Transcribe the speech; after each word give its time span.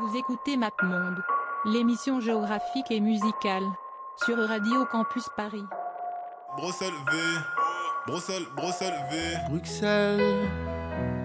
Vous 0.00 0.16
écoutez 0.16 0.56
MapMonde, 0.56 1.22
l'émission 1.66 2.18
géographique 2.18 2.90
et 2.90 2.98
musicale, 2.98 3.64
sur 4.24 4.38
Radio 4.38 4.86
Campus 4.90 5.26
Paris. 5.36 5.64
Bruxelles 6.56 6.94
V, 7.10 7.18
Bruxelles, 8.06 8.46
Bruxelles 8.56 9.04
V. 9.10 9.18
Bruxelles, 9.50 10.48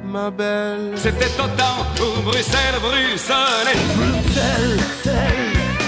ma 0.03 0.29
belle. 0.29 0.97
C'était 0.97 1.39
au 1.39 1.47
temps 1.55 1.85
où 1.95 2.21
Bruxelles, 2.23 2.75
Bruxelles. 2.81 3.77
Bruxelles, 3.95 4.79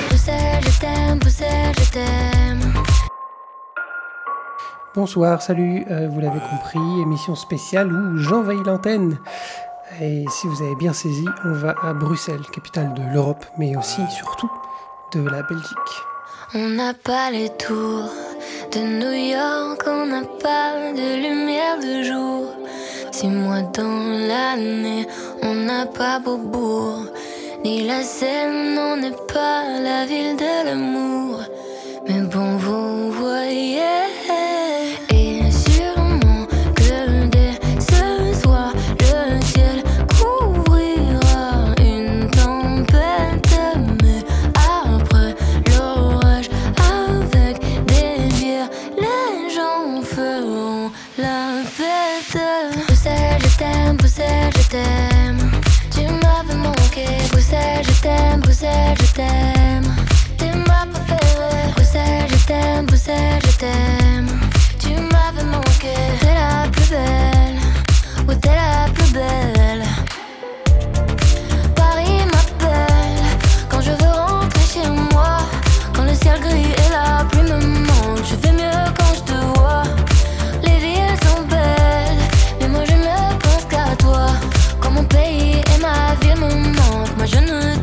Bruxelles, 0.07 0.63
je 0.63 0.79
t'aime, 0.79 1.19
Bruxelles, 1.19 1.75
je 1.79 1.91
t'aime. 1.91 2.73
Bonsoir, 4.95 5.41
salut, 5.41 5.85
euh, 5.91 6.07
vous 6.07 6.21
l'avez 6.21 6.39
compris, 6.39 7.01
émission 7.01 7.35
spéciale 7.35 7.91
où 7.91 8.17
j'envahis 8.17 8.63
l'antenne. 8.63 9.19
Et 10.01 10.23
si 10.29 10.47
vous 10.47 10.61
avez 10.61 10.75
bien 10.75 10.93
saisi, 10.93 11.25
on 11.43 11.51
va 11.51 11.75
à 11.83 11.93
Bruxelles, 11.93 12.45
capitale 12.53 12.93
de 12.93 13.01
l'Europe, 13.13 13.45
mais 13.57 13.75
aussi, 13.75 14.01
surtout, 14.09 14.49
de 15.11 15.19
la 15.19 15.43
Belgique. 15.43 15.95
On 16.53 16.69
n'a 16.69 16.93
pas 16.93 17.29
les 17.31 17.49
tours 17.49 18.09
de 18.71 18.79
New 18.79 19.11
York, 19.11 19.83
on 19.87 20.05
n'a 20.05 20.21
pas 20.41 20.93
de 20.93 21.21
lumière 21.21 21.79
de 21.79 22.03
jour. 22.03 22.45
Six 23.11 23.27
mois 23.27 23.61
dans 23.61 24.27
l'année, 24.27 25.05
on 25.41 25.53
n'a 25.53 25.85
pas 25.85 26.19
Beaubourg, 26.19 27.05
ni 27.65 27.85
la 27.85 28.01
Seine, 28.01 28.77
on 28.79 28.95
n'est 28.95 29.11
pas 29.33 29.63
la 29.81 30.05
ville 30.05 30.37
de 30.37 30.65
l'amour. 30.65 31.41
Mais 32.07 32.21
bon, 32.21 32.55
vous 32.55 33.11
voyez. 33.11 34.18
Bruxelles, 58.61 58.97
je 58.99 59.13
t'aime. 59.13 59.95
T'es 60.37 60.53
ma 60.67 60.85
préférée, 60.91 61.71
Bruxelles, 61.77 62.27
je 62.29 62.45
t'aime, 62.45 62.85
Bruxelles, 62.87 63.41
je 63.45 63.57
t'aime. 63.57 64.27
Tu 64.77 64.89
m'avais 64.89 65.45
manqué, 65.45 65.93
t'es 66.19 66.33
la 66.33 66.67
plus 66.69 66.89
belle, 66.89 67.55
oui, 68.27 68.37
t'es 68.41 68.49
la 68.49 68.91
plus 68.91 69.13
belle. 69.13 69.85
Paris 71.73 72.25
m'appelle 72.25 73.23
quand 73.69 73.79
je 73.79 73.91
veux 73.91 74.11
rentrer 74.11 74.65
chez 74.73 74.89
moi. 75.13 75.37
Quand 75.93 76.03
le 76.03 76.13
ciel 76.13 76.37
gris 76.41 76.73
et 76.73 76.89
la 76.91 77.23
pluie 77.31 77.43
me 77.43 77.59
manquent, 77.87 78.25
je 78.25 78.35
vais 78.35 78.51
mieux 78.51 78.83
quand 78.97 79.13
je 79.15 79.21
te 79.31 79.37
vois. 79.57 79.83
Les 80.63 80.77
villes 80.79 81.17
sont 81.23 81.43
belles, 81.43 82.23
mais 82.59 82.67
moi 82.67 82.81
je 82.85 82.93
ne 82.93 83.37
pense 83.39 83.63
qu'à 83.69 83.95
toi. 83.95 84.27
Quand 84.81 84.91
mon 84.91 85.05
pays 85.05 85.61
et 85.75 85.79
ma 85.79 86.13
ville 86.19 86.41
me 86.41 86.53
manquent, 86.75 87.15
moi 87.15 87.25
je 87.25 87.37
ne 87.37 87.79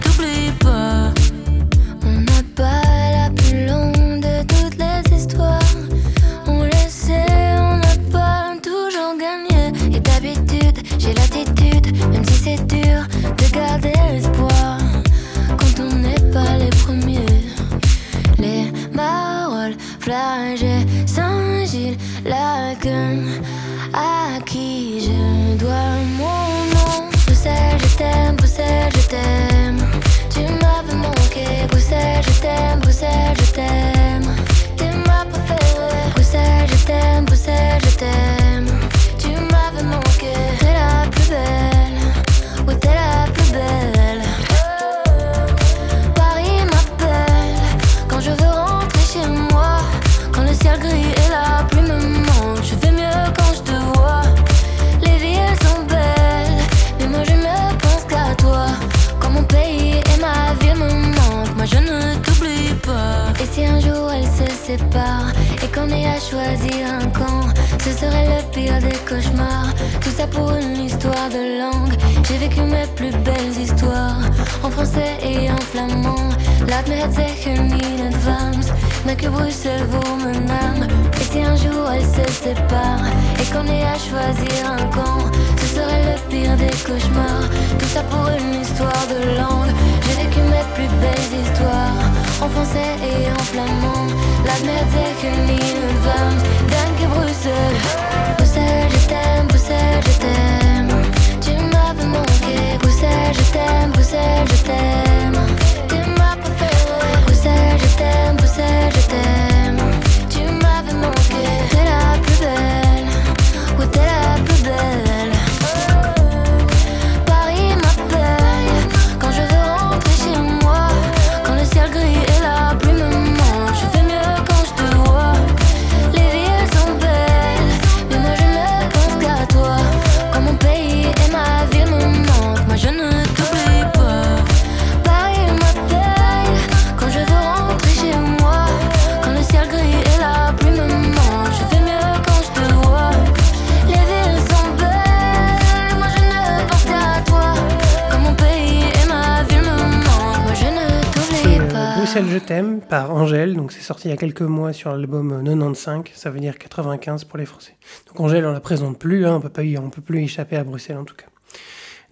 sorti 153.86 154.08
il 154.08 154.10
y 154.10 154.14
a 154.14 154.16
quelques 154.16 154.42
mois 154.42 154.72
sur 154.72 154.90
l'album 154.90 155.32
euh, 155.32 155.42
95, 155.42 156.04
ça 156.14 156.30
veut 156.30 156.40
dire 156.40 156.58
95 156.58 157.24
pour 157.24 157.38
les 157.38 157.46
Français. 157.46 157.76
Donc 158.08 158.20
Angèle, 158.20 158.44
on 158.44 158.52
la 158.52 158.60
présente 158.60 158.98
plus, 158.98 159.24
hein, 159.24 159.36
on 159.36 159.40
peut 159.40 159.48
pas 159.48 159.62
y- 159.62 159.76
peut 159.90 160.02
plus 160.02 160.22
échapper 160.22 160.56
à 160.56 160.64
Bruxelles 160.64 160.98
en 160.98 161.04
tout 161.04 161.14
cas. 161.14 161.26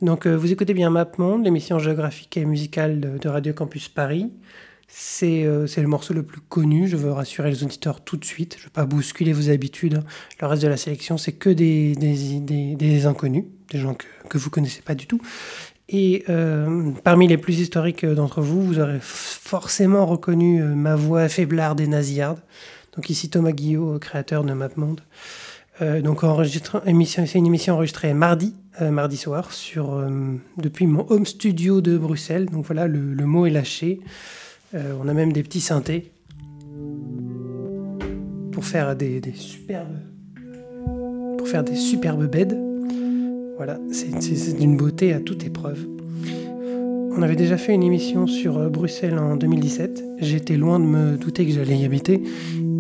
Donc 0.00 0.26
euh, 0.26 0.34
vous 0.34 0.52
écoutez 0.52 0.72
bien 0.74 0.90
MapMonde, 0.90 1.44
l'émission 1.44 1.78
géographique 1.78 2.36
et 2.36 2.44
musicale 2.44 3.18
de, 3.18 3.28
Radio 3.28 3.52
Campus 3.52 3.88
Paris. 3.88 4.30
C'est 4.86 5.44
euh, 5.44 5.66
c'est 5.66 5.82
le 5.82 5.88
morceau 5.88 6.14
le 6.14 6.22
plus 6.22 6.40
connu, 6.40 6.86
je 6.86 6.96
veux 6.96 7.10
rassurer 7.10 7.50
les 7.50 7.64
auditeurs 7.64 8.02
tout 8.02 8.16
de 8.16 8.24
suite, 8.24 8.54
je 8.56 8.62
ne 8.62 8.64
veux 8.66 8.72
pas 8.72 8.84
bousculer 8.86 9.32
vos 9.32 9.50
habitudes. 9.50 10.00
Le 10.40 10.46
reste 10.46 10.62
de 10.62 10.68
la 10.68 10.76
sélection, 10.76 11.18
c'est 11.18 11.32
que 11.32 11.50
des 11.50 13.06
inconnus, 13.06 13.44
des 13.72 13.78
gens 13.80 13.94
que, 13.94 14.06
que 14.28 14.38
vous 14.38 14.50
connaissez 14.50 14.82
pas 14.82 14.94
du 14.94 15.06
tout. 15.06 15.20
Et 15.96 16.24
euh, 16.28 16.90
parmi 17.04 17.28
les 17.28 17.38
plus 17.38 17.60
historiques 17.60 18.04
d'entre 18.04 18.40
vous, 18.40 18.62
vous 18.62 18.80
aurez 18.80 18.98
forcément 19.00 20.06
reconnu 20.06 20.60
euh, 20.60 20.74
ma 20.74 20.96
voix 20.96 21.28
faiblarde 21.28 21.80
et 21.80 21.86
nasillarde. 21.86 22.40
Donc 22.96 23.10
ici 23.10 23.30
Thomas 23.30 23.52
Guillot, 23.52 23.98
créateur 24.00 24.42
de 24.42 24.52
MapMonde. 24.52 25.02
Euh, 25.82 26.00
donc 26.00 26.22
c'est 26.22 27.38
une 27.38 27.46
émission 27.46 27.74
enregistrée 27.74 28.12
mardi 28.12 28.54
euh, 28.82 28.90
mardi 28.90 29.16
soir 29.16 29.52
sur, 29.52 29.94
euh, 29.94 30.10
depuis 30.56 30.88
mon 30.88 31.06
home 31.08 31.26
studio 31.26 31.80
de 31.80 31.96
Bruxelles. 31.96 32.46
Donc 32.46 32.66
voilà, 32.66 32.88
le, 32.88 33.24
mot 33.24 33.46
est 33.46 33.50
lâché. 33.50 34.00
Euh, 34.74 34.98
on 35.00 35.06
a 35.06 35.14
même 35.14 35.32
des 35.32 35.44
petits 35.44 35.60
synthés 35.60 36.10
pour 38.50 38.64
faire 38.64 38.96
des 38.96 39.22
superbes 39.36 39.96
pour 41.38 41.46
faire 41.46 41.62
des 41.62 41.76
superbes 41.76 42.26
beds. 42.26 42.73
Voilà, 43.56 43.78
c'est- 43.92 44.58
d'une 44.58 44.76
beauté 44.76 45.12
à 45.12 45.20
toute 45.20 45.44
épreuve. 45.46 45.78
On 47.16 47.22
avait 47.22 47.36
déjà 47.36 47.56
fait 47.56 47.72
une 47.74 47.84
émission 47.84 48.26
sur 48.26 48.58
euh, 48.58 48.68
Bruxelles 48.68 49.18
en 49.18 49.36
2017. 49.36 50.02
J'étais 50.18 50.56
loin 50.56 50.80
de 50.80 50.84
me 50.84 51.16
douter 51.16 51.46
que 51.46 51.52
j'allais 51.52 51.76
y 51.78 51.84
habiter. 51.84 52.14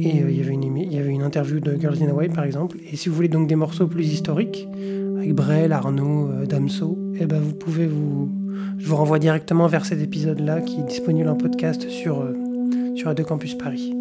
Et 0.00 0.22
euh, 0.22 0.30
il 0.30 0.36
y 0.92 0.98
avait 0.98 1.10
une 1.12 1.22
interview 1.22 1.60
de 1.60 1.76
Girls 1.80 2.02
in 2.02 2.08
Hawaii, 2.08 2.28
par 2.30 2.42
exemple. 2.44 2.78
Et 2.92 2.96
si 2.96 3.08
vous 3.08 3.14
voulez 3.14 3.28
donc 3.28 3.46
des 3.46 3.54
morceaux 3.54 3.86
plus 3.86 4.12
historiques, 4.12 4.66
avec 5.16 5.32
Brel, 5.34 5.70
Arnaud, 5.72 6.30
euh, 6.30 6.46
Damso, 6.46 6.98
eh 7.20 7.26
ben 7.26 7.38
vous 7.38 7.54
pouvez 7.54 7.86
vous... 7.86 8.28
Je 8.78 8.88
vous 8.88 8.96
renvoie 8.96 9.20
directement 9.20 9.68
vers 9.68 9.86
cet 9.86 10.02
épisode-là 10.02 10.60
qui 10.60 10.80
est 10.80 10.84
disponible 10.88 11.28
en 11.28 11.36
podcast 11.36 11.88
sur, 11.88 12.28
sur 12.96 13.06
Radio 13.06 13.24
Campus 13.24 13.54
Paris. 13.54 13.94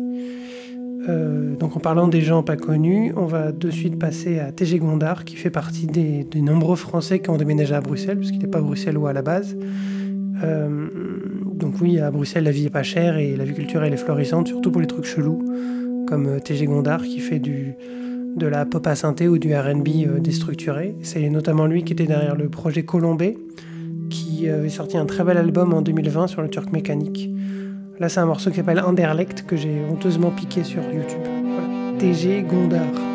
Euh, 1.09 1.55
donc 1.55 1.75
en 1.75 1.79
parlant 1.79 2.07
des 2.07 2.21
gens 2.21 2.43
pas 2.43 2.55
connus, 2.55 3.13
on 3.15 3.25
va 3.25 3.51
de 3.51 3.69
suite 3.69 3.99
passer 3.99 4.39
à 4.39 4.51
TG 4.51 4.79
Gondard, 4.79 5.25
qui 5.25 5.35
fait 5.35 5.49
partie 5.49 5.85
des, 5.85 6.25
nombreux 6.41 6.75
Français 6.75 7.19
qui 7.19 7.29
ont 7.29 7.37
déménagé 7.37 7.75
à 7.75 7.81
Bruxelles, 7.81 8.17
parce 8.17 8.31
qu'il 8.31 8.39
n'est 8.39 8.47
pas 8.47 8.61
bruxellois 8.61 9.09
à 9.09 9.13
la 9.13 9.21
base. 9.21 9.57
Euh, 10.43 10.87
donc 11.55 11.75
oui, 11.81 11.99
à 11.99 12.11
Bruxelles, 12.11 12.43
la 12.43 12.51
vie 12.51 12.65
est 12.65 12.71
pas 12.71 12.83
chère 12.83 13.17
et 13.17 13.35
la 13.35 13.43
vie 13.43 13.53
culturelle 13.53 13.93
est 13.93 13.97
florissante, 13.97 14.47
surtout 14.47 14.71
pour 14.71 14.81
les 14.81 14.87
trucs 14.87 15.05
chelous, 15.05 15.43
comme 16.07 16.27
euh, 16.27 16.39
TG 16.39 16.65
Gondard, 16.65 17.01
qui 17.03 17.19
fait 17.19 17.39
du, 17.39 17.73
de 18.35 18.47
la 18.47 18.65
pop 18.65 18.85
à 18.87 18.95
synthé 18.95 19.27
ou 19.27 19.37
du 19.37 19.53
R&B 19.53 20.19
déstructuré. 20.19 20.95
C'est 21.01 21.29
notamment 21.29 21.65
lui 21.65 21.83
qui 21.83 21.93
était 21.93 22.05
derrière 22.05 22.35
le 22.35 22.49
projet 22.49 22.83
Colombé, 22.83 23.37
qui 24.09 24.47
avait 24.47 24.69
sorti 24.69 24.97
un 24.97 25.05
très 25.05 25.23
bel 25.23 25.37
album 25.37 25.73
en 25.73 25.81
2020 25.81 26.27
sur 26.27 26.41
le 26.41 26.49
Turc 26.49 26.71
mécanique. 26.71 27.29
Là, 27.99 28.09
c'est 28.09 28.19
un 28.19 28.25
morceau 28.25 28.49
qui 28.49 28.57
s'appelle 28.57 28.79
Anderlecht 28.79 29.45
que 29.45 29.55
j'ai 29.55 29.83
honteusement 29.89 30.31
piqué 30.31 30.63
sur 30.63 30.81
YouTube. 30.83 31.21
Voilà. 31.23 31.97
TG 31.99 32.41
Gondard. 32.41 33.12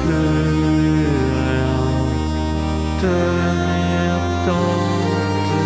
Plus 0.00 1.06
rien. 1.46 1.80
Tenir 3.00 4.16
tant 4.46 4.78
de 5.48 5.60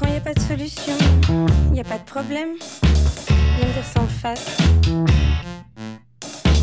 Quand 0.00 0.08
y 0.08 0.16
a 0.16 0.20
pas 0.20 0.32
de 0.32 0.40
solution, 0.40 0.94
y 1.74 1.80
a 1.80 1.84
pas 1.84 1.98
de 1.98 2.04
problème. 2.04 2.56
Viens 3.58 3.66
me 3.66 3.72
dire 3.74 3.84
face. 4.08 4.56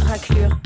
Raclure. 0.08 0.60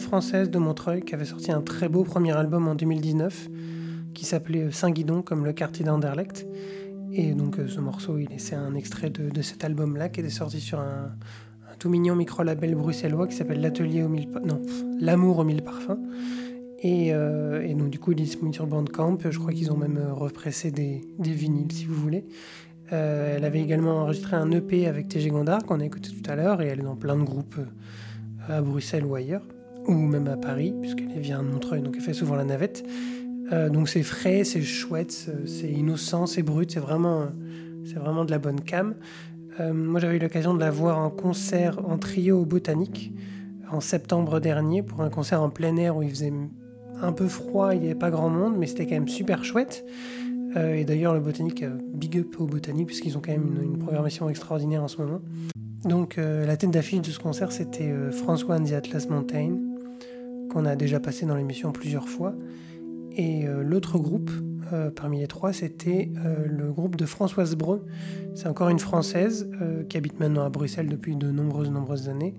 Française 0.00 0.50
de 0.50 0.58
Montreuil 0.58 1.02
qui 1.02 1.14
avait 1.14 1.24
sorti 1.24 1.50
un 1.52 1.62
très 1.62 1.88
beau 1.88 2.04
premier 2.04 2.32
album 2.32 2.68
en 2.68 2.74
2019 2.74 3.48
qui 4.14 4.24
s'appelait 4.24 4.70
Saint-Guidon, 4.70 5.22
comme 5.22 5.44
le 5.44 5.52
quartier 5.52 5.84
d'Anderlecht. 5.84 6.46
Et 7.12 7.32
donc 7.32 7.58
euh, 7.58 7.68
ce 7.68 7.80
morceau, 7.80 8.18
il 8.18 8.32
est- 8.32 8.38
c'est 8.38 8.54
un 8.56 8.74
extrait 8.74 9.10
de, 9.10 9.42
cet 9.42 9.64
album-là 9.64 10.08
qui 10.08 10.20
était 10.20 10.30
sorti 10.30 10.60
sur 10.60 10.80
un, 10.80 11.12
tout 11.78 11.88
mignon 11.90 12.16
micro-label 12.16 12.74
bruxellois 12.74 13.26
qui 13.26 13.36
s'appelle 13.36 13.60
L'Atelier 13.60 14.02
aux 14.02 14.08
mille... 14.08 14.28
Non, 14.44 14.62
L'amour 15.00 15.38
aux 15.38 15.44
mille 15.44 15.62
parfums. 15.62 15.98
Et, 16.80 17.12
euh, 17.12 17.74
donc 17.74 17.90
du 17.90 17.98
coup, 17.98 18.12
il 18.12 18.20
est 18.20 18.24
disponible 18.24 18.54
sur 18.54 18.66
Bandcamp. 18.66 19.18
Je 19.28 19.38
crois 19.38 19.52
qu'ils 19.52 19.70
ont 19.72 19.76
même 19.76 19.98
euh, 19.98 20.12
repressé 20.12 20.70
des, 20.70 21.02
des 21.18 21.32
vinyles, 21.32 21.72
si 21.72 21.84
vous 21.84 21.94
voulez. 21.94 22.24
Elle 22.88 23.44
avait 23.44 23.60
également 23.60 24.02
enregistré 24.02 24.36
un 24.36 24.48
EP 24.52 24.86
avec 24.86 25.08
TG 25.08 25.30
Gondard 25.30 25.64
qu'on 25.64 25.80
a 25.80 25.84
écouté 25.84 26.10
tout 26.10 26.30
à 26.30 26.36
l'heure 26.36 26.62
et 26.62 26.66
elle 26.68 26.78
est 26.78 26.84
dans 26.84 26.94
plein 26.94 27.16
de 27.16 27.24
groupes 27.24 27.56
à 28.48 28.62
Bruxelles 28.62 29.04
ou 29.04 29.16
ailleurs, 29.16 29.42
ou 29.88 29.92
même 29.94 30.26
à 30.28 30.36
Paris, 30.36 30.74
puisqu'elle 30.80 31.20
vient 31.20 31.42
de 31.42 31.48
Montreuil, 31.48 31.82
donc 31.82 31.94
elle 31.96 32.02
fait 32.02 32.12
souvent 32.14 32.34
la 32.36 32.44
navette. 32.44 32.84
Euh, 33.52 33.68
donc 33.70 33.88
c'est 33.88 34.02
frais, 34.02 34.42
c'est 34.44 34.62
chouette, 34.62 35.30
c'est- 35.46 35.70
innocent, 35.70 36.26
c'est 36.26 36.42
brut, 36.42 36.70
c'est 36.72 36.80
vraiment, 36.80 37.26
c'est 37.84 37.94
vraiment 37.98 38.24
de 38.24 38.30
la 38.32 38.38
bonne 38.38 38.60
cam. 38.60 38.94
Euh, 39.60 39.72
moi 39.72 40.00
j'avais 40.00 40.16
eu 40.16 40.20
l'occasion 40.20 40.52
de 40.54 40.60
la 40.60 40.70
voir 40.70 40.98
en 40.98 41.10
concert 41.10 41.78
en 41.88 41.96
trio 41.96 42.40
au 42.40 42.44
Botanique 42.44 43.12
en 43.70 43.80
septembre 43.80 44.40
dernier 44.40 44.82
pour 44.82 45.00
un 45.00 45.10
concert 45.10 45.40
en 45.42 45.50
plein 45.50 45.76
air 45.76 45.96
où 45.96 46.02
il 46.02 46.10
faisait 46.10 46.32
un 47.02 47.12
peu 47.12 47.26
froid, 47.28 47.74
il 47.74 47.80
n'y 47.80 47.86
avait 47.86 47.94
pas 47.94 48.10
grand 48.10 48.28
monde, 48.28 48.54
mais 48.58 48.66
c'était 48.66 48.84
quand 48.86 48.94
même 48.94 49.08
super 49.08 49.44
chouette. 49.44 49.84
Euh, 50.56 50.74
et 50.74 50.84
d'ailleurs, 50.84 51.14
le 51.14 51.20
Botanique, 51.20 51.64
big 51.94 52.18
up 52.18 52.36
au 52.40 52.46
Botanique, 52.46 52.86
puisqu'ils 52.86 53.16
ont 53.18 53.20
quand 53.20 53.32
même 53.32 53.56
une, 53.56 53.72
une 53.72 53.78
programmation 53.78 54.28
extraordinaire 54.28 54.82
en 54.82 54.88
ce 54.88 54.98
moment. 54.98 55.20
Donc, 55.84 56.16
la 56.16 56.56
tête 56.56 56.70
d'affiche 56.70 57.02
de 57.02 57.10
ce 57.10 57.18
concert, 57.18 57.52
c'était 57.52 57.92
François 58.10 58.56
and 58.56 58.64
the 58.64 58.72
Atlas 58.72 59.08
Mountain, 59.08 59.58
qu'on 60.56 60.64
a 60.64 60.74
déjà 60.74 61.00
passé 61.00 61.26
dans 61.26 61.36
l'émission 61.36 61.70
plusieurs 61.70 62.08
fois. 62.08 62.34
Et 63.14 63.46
euh, 63.46 63.62
l'autre 63.62 63.98
groupe, 63.98 64.30
euh, 64.72 64.90
parmi 64.90 65.20
les 65.20 65.26
trois, 65.26 65.52
c'était 65.52 66.10
euh, 66.24 66.46
le 66.46 66.72
groupe 66.72 66.96
de 66.96 67.04
Françoise 67.04 67.56
Breu. 67.56 67.84
C'est 68.34 68.48
encore 68.48 68.70
une 68.70 68.78
Française 68.78 69.50
qui 69.90 69.98
habite 69.98 70.18
maintenant 70.18 70.46
à 70.46 70.48
Bruxelles 70.48 70.88
depuis 70.88 71.14
de 71.14 71.30
nombreuses, 71.30 71.70
nombreuses 71.70 72.08
années. 72.08 72.34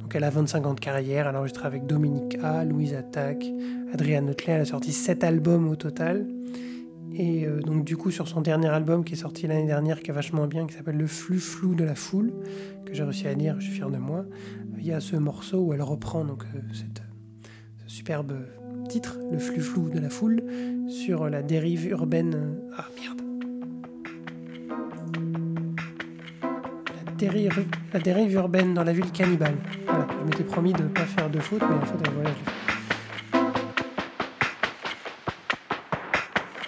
Donc 0.00 0.16
elle 0.16 0.24
a 0.24 0.30
25 0.30 0.66
ans 0.66 0.74
de 0.74 0.80
carrière, 0.80 1.28
elle 1.28 1.36
a 1.36 1.38
enregistré 1.38 1.64
avec 1.64 1.86
Dominique 1.86 2.38
A, 2.42 2.64
Louise 2.64 2.94
Attaque, 2.94 3.46
Adrienne 3.92 4.26
Notelet, 4.26 4.54
elle 4.54 4.62
a 4.62 4.64
sorti 4.64 4.90
7 4.90 5.22
albums 5.22 5.68
au 5.68 5.76
total. 5.76 6.26
Et 7.12 7.46
donc 7.64 7.84
du 7.84 7.96
coup 7.96 8.10
sur 8.10 8.28
son 8.28 8.40
dernier 8.40 8.68
album 8.68 9.04
qui 9.04 9.14
est 9.14 9.16
sorti 9.16 9.46
l'année 9.46 9.66
dernière, 9.66 10.00
qui 10.00 10.10
est 10.10 10.14
vachement 10.14 10.46
bien, 10.46 10.66
qui 10.66 10.74
s'appelle 10.74 10.96
Le 10.96 11.06
flux 11.06 11.40
flou 11.40 11.74
de 11.74 11.84
la 11.84 11.96
foule, 11.96 12.32
que 12.84 12.94
j'ai 12.94 13.02
réussi 13.02 13.26
à 13.26 13.34
lire, 13.34 13.56
je 13.58 13.66
suis 13.66 13.74
fier 13.74 13.90
de 13.90 13.98
moi, 13.98 14.24
il 14.78 14.86
y 14.86 14.92
a 14.92 15.00
ce 15.00 15.16
morceau 15.16 15.58
où 15.58 15.74
elle 15.74 15.82
reprend 15.82 16.24
donc 16.24 16.44
cette, 16.72 17.02
ce 17.02 17.09
superbe 17.90 18.36
titre, 18.88 19.18
Le 19.32 19.38
flux 19.38 19.60
flou 19.60 19.90
de 19.90 19.98
la 19.98 20.10
foule, 20.10 20.42
sur 20.88 21.28
la 21.28 21.42
dérive 21.42 21.86
urbaine... 21.88 22.56
Ah 22.76 22.86
merde 22.96 23.20
la 27.92 28.00
dérive, 28.00 28.32
urbaine 28.32 28.72
dans 28.72 28.82
la 28.82 28.94
ville 28.94 29.10
cannibale. 29.12 29.56
Voilà, 29.86 30.06
je 30.08 30.24
m'étais 30.24 30.44
promis 30.44 30.72
de 30.72 30.84
ne 30.84 30.88
pas 30.88 31.04
faire 31.04 31.28
de 31.28 31.38
faute, 31.38 31.60
mais 31.60 31.74
en 31.74 31.82
fait, 31.82 32.10
voilà, 32.14 32.30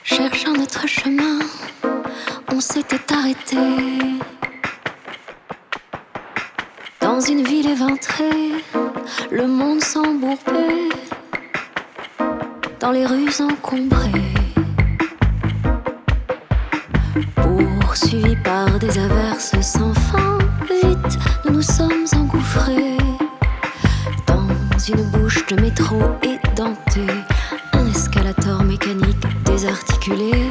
je. 0.05 0.15
Cherchant 0.15 0.53
notre 0.53 0.87
chemin, 0.87 1.39
on 2.53 2.61
s'était 2.61 3.15
arrêté 3.15 3.57
dans 7.01 7.21
une 7.21 7.45
ville 7.45 7.71
éventrée, 7.71 8.53
le 9.31 9.47
monde 9.47 9.81
s'embourbait 9.81 10.89
dans 12.83 12.91
les 12.91 13.07
rues 13.07 13.31
encombrées, 13.41 14.35
poursuivis 17.37 18.35
par 18.43 18.77
des 18.81 18.99
averses 18.99 19.55
sans 19.61 19.95
fin. 19.95 20.39
Vite, 20.69 21.19
nous 21.45 21.53
nous 21.53 21.63
sommes 21.63 22.07
engouffrés 22.17 22.99
dans 24.27 24.49
une 24.89 25.05
bouche 25.13 25.47
de 25.47 25.61
métro 25.61 25.97
édentée, 26.25 27.07
un 27.73 27.87
escalator 27.87 28.65
mécanique 28.65 29.27
désarticulé. 29.45 30.51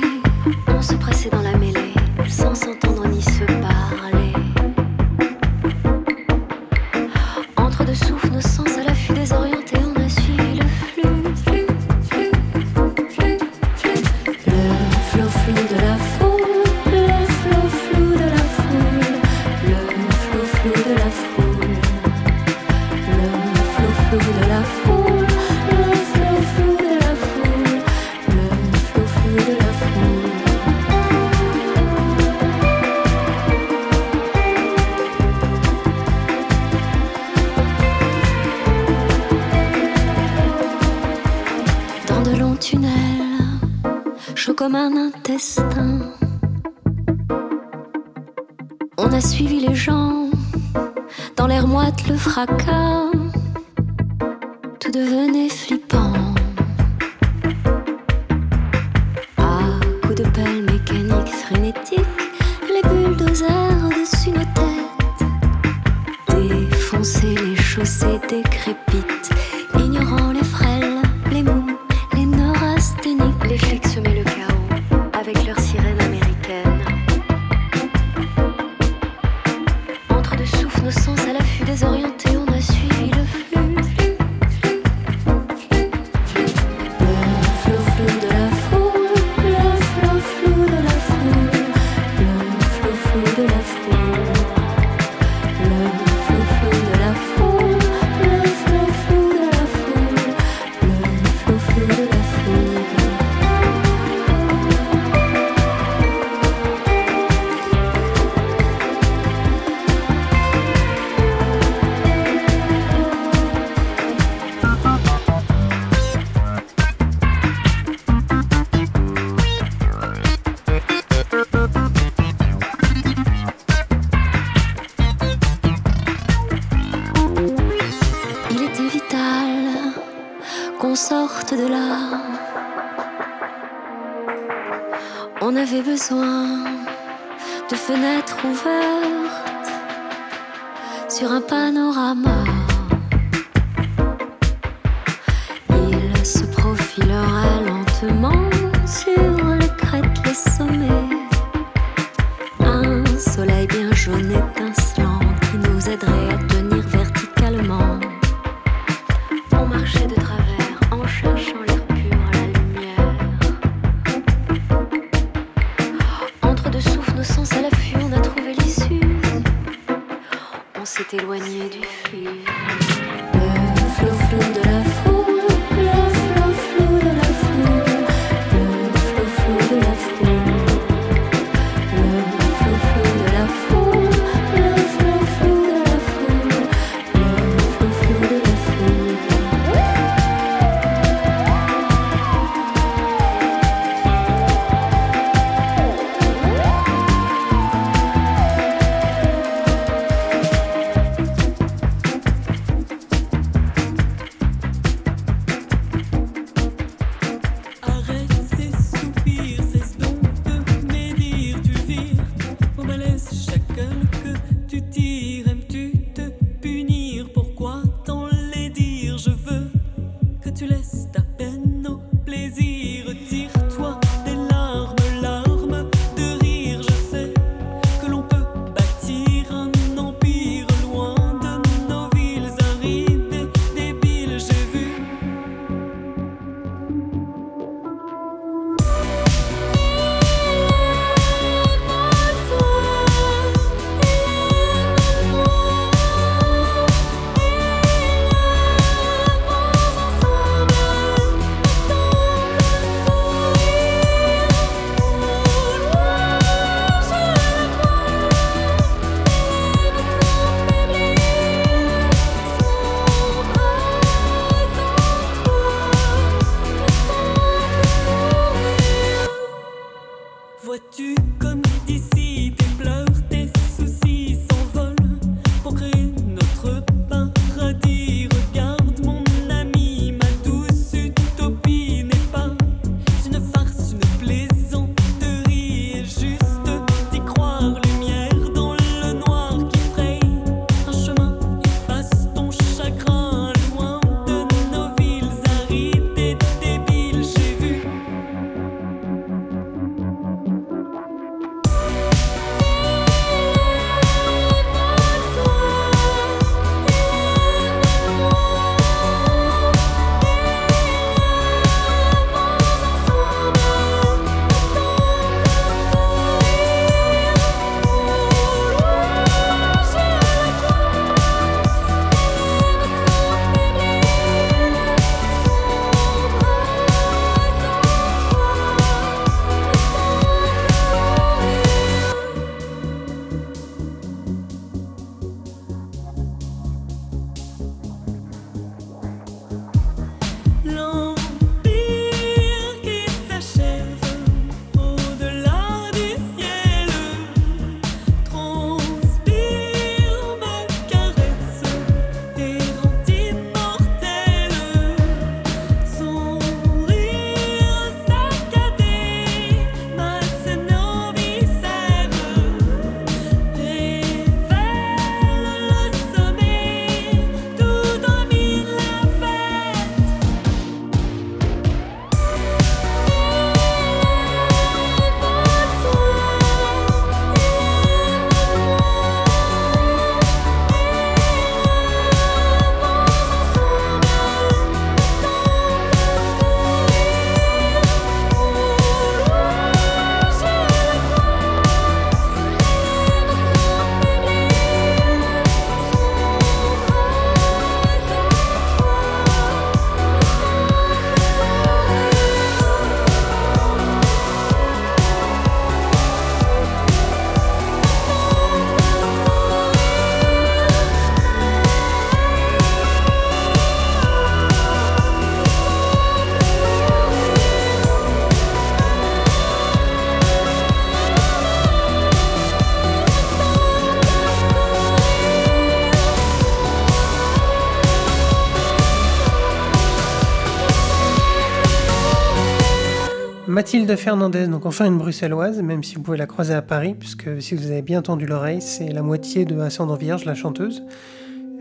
Mathilde 433.51 433.93
Fernandez, 433.97 434.47
donc 434.47 434.65
enfin 434.65 434.85
une 434.85 434.97
bruxelloise, 434.97 435.61
même 435.61 435.83
si 435.83 435.95
vous 435.95 436.01
pouvez 436.01 436.17
la 436.17 436.25
croiser 436.25 436.53
à 436.53 436.61
Paris, 436.61 436.95
puisque 436.97 437.41
si 437.41 437.53
vous 437.53 437.69
avez 437.69 437.81
bien 437.81 438.01
tendu 438.01 438.25
l'oreille, 438.25 438.61
c'est 438.61 438.87
la 438.87 439.01
moitié 439.01 439.43
de 439.43 439.59
Ascendant 439.59 439.97
Vierge, 439.97 440.23
la 440.23 440.35
chanteuse. 440.35 440.83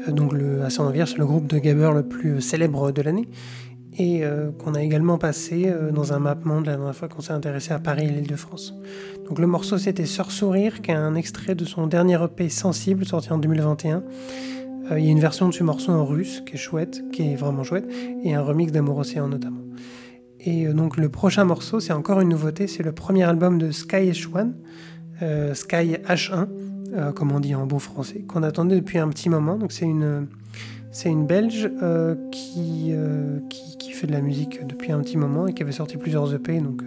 Euh, 0.06 0.12
donc 0.12 0.32
le 0.32 0.62
Ascendant 0.62 0.90
Vierge, 0.90 1.10
c'est 1.10 1.18
le 1.18 1.26
groupe 1.26 1.48
de 1.48 1.58
gabber 1.58 1.90
le 1.92 2.04
plus 2.04 2.40
célèbre 2.40 2.92
de 2.92 3.02
l'année, 3.02 3.28
et 3.98 4.24
euh, 4.24 4.52
qu'on 4.52 4.74
a 4.74 4.82
également 4.84 5.18
passé 5.18 5.64
euh, 5.66 5.90
dans 5.90 6.12
un 6.12 6.20
map 6.20 6.36
monde 6.44 6.66
la 6.66 6.76
dernière 6.76 6.94
fois 6.94 7.08
qu'on 7.08 7.22
s'est 7.22 7.32
intéressé 7.32 7.72
à 7.72 7.80
Paris 7.80 8.04
et 8.04 8.10
l'Île-de-France. 8.10 8.72
Donc 9.28 9.40
le 9.40 9.48
morceau 9.48 9.76
c'était 9.76 10.06
Sœur 10.06 10.30
Sourire, 10.30 10.82
qui 10.82 10.92
est 10.92 10.94
un 10.94 11.16
extrait 11.16 11.56
de 11.56 11.64
son 11.64 11.88
dernier 11.88 12.22
EP 12.22 12.50
Sensible, 12.50 13.04
sorti 13.04 13.32
en 13.32 13.38
2021. 13.38 14.04
Euh, 14.92 14.98
Il 15.00 15.04
y 15.04 15.08
a 15.08 15.10
une 15.10 15.18
version 15.18 15.48
de 15.48 15.54
ce 15.54 15.64
morceau 15.64 15.90
en 15.90 16.04
russe 16.04 16.40
qui 16.46 16.54
est 16.54 16.56
chouette, 16.56 17.02
qui 17.10 17.32
est 17.32 17.34
vraiment 17.34 17.64
chouette, 17.64 17.90
et 18.22 18.32
un 18.32 18.42
remix 18.42 18.70
d'Amour 18.70 18.98
Océan 18.98 19.26
notamment. 19.26 19.62
Et 20.44 20.66
euh, 20.66 20.72
donc 20.72 20.96
le 20.96 21.08
prochain 21.08 21.44
morceau, 21.44 21.80
c'est 21.80 21.92
encore 21.92 22.20
une 22.20 22.30
nouveauté, 22.30 22.66
c'est 22.66 22.82
le 22.82 22.92
premier 22.92 23.24
album 23.24 23.58
de 23.58 23.70
Sky 23.70 24.10
H1, 24.10 24.52
euh, 25.22 25.54
Sky 25.54 25.96
H1, 26.08 26.48
euh, 26.94 27.12
comme 27.12 27.32
on 27.32 27.40
dit 27.40 27.54
en 27.54 27.66
bon 27.66 27.78
français, 27.78 28.20
qu'on 28.20 28.42
attendait 28.42 28.76
depuis 28.76 28.98
un 28.98 29.08
petit 29.08 29.28
moment. 29.28 29.56
Donc 29.56 29.72
c'est 29.72 29.84
une, 29.84 30.28
c'est 30.92 31.10
une 31.10 31.26
Belge 31.26 31.70
qui, 32.32 32.92
qui, 33.78 33.92
fait 33.92 34.06
de 34.06 34.12
la 34.12 34.22
musique 34.22 34.66
depuis 34.66 34.92
un 34.92 35.00
petit 35.00 35.18
moment 35.18 35.46
et 35.46 35.52
qui 35.52 35.62
avait 35.62 35.72
sorti 35.72 35.98
plusieurs 35.98 36.32
EP, 36.32 36.58
donc 36.60 36.82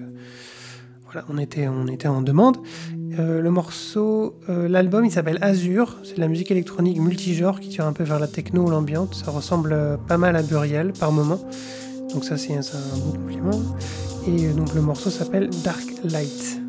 voilà, 1.06 1.28
on 1.30 1.38
était, 1.38 1.68
on 1.68 1.86
était 1.86 2.08
en 2.08 2.24
demande. 2.24 2.58
Le 3.16 3.48
morceau, 3.50 4.40
l'album, 4.48 5.06
il 5.06 5.12
s'appelle 5.12 5.38
Azur. 5.42 6.00
C'est 6.04 6.16
de 6.16 6.22
la 6.22 6.28
musique 6.28 6.50
électronique 6.50 7.00
multigenre 7.00 7.60
qui 7.60 7.70
tire 7.70 7.86
un 7.86 7.94
peu 7.94 8.04
vers 8.04 8.18
la 8.18 8.28
techno 8.28 8.64
ou 8.66 8.70
l'ambiance. 8.72 9.24
Ça 9.24 9.30
ressemble 9.30 10.00
pas 10.08 10.18
mal 10.18 10.36
à 10.36 10.42
Burial 10.42 10.92
par 10.94 11.12
moment. 11.12 11.40
Donc 12.12 12.26
ça, 12.26 12.38
c'est 12.38 12.56
un 12.56 12.98
bon 12.98 13.12
compliment. 13.12 13.62
Et 14.28 14.46
euh, 14.46 14.54
donc 14.54 14.74
le 14.74 14.82
morceau 14.82 15.10
s'appelle 15.10 15.50
Dark 15.64 15.84
Light. 16.04 16.63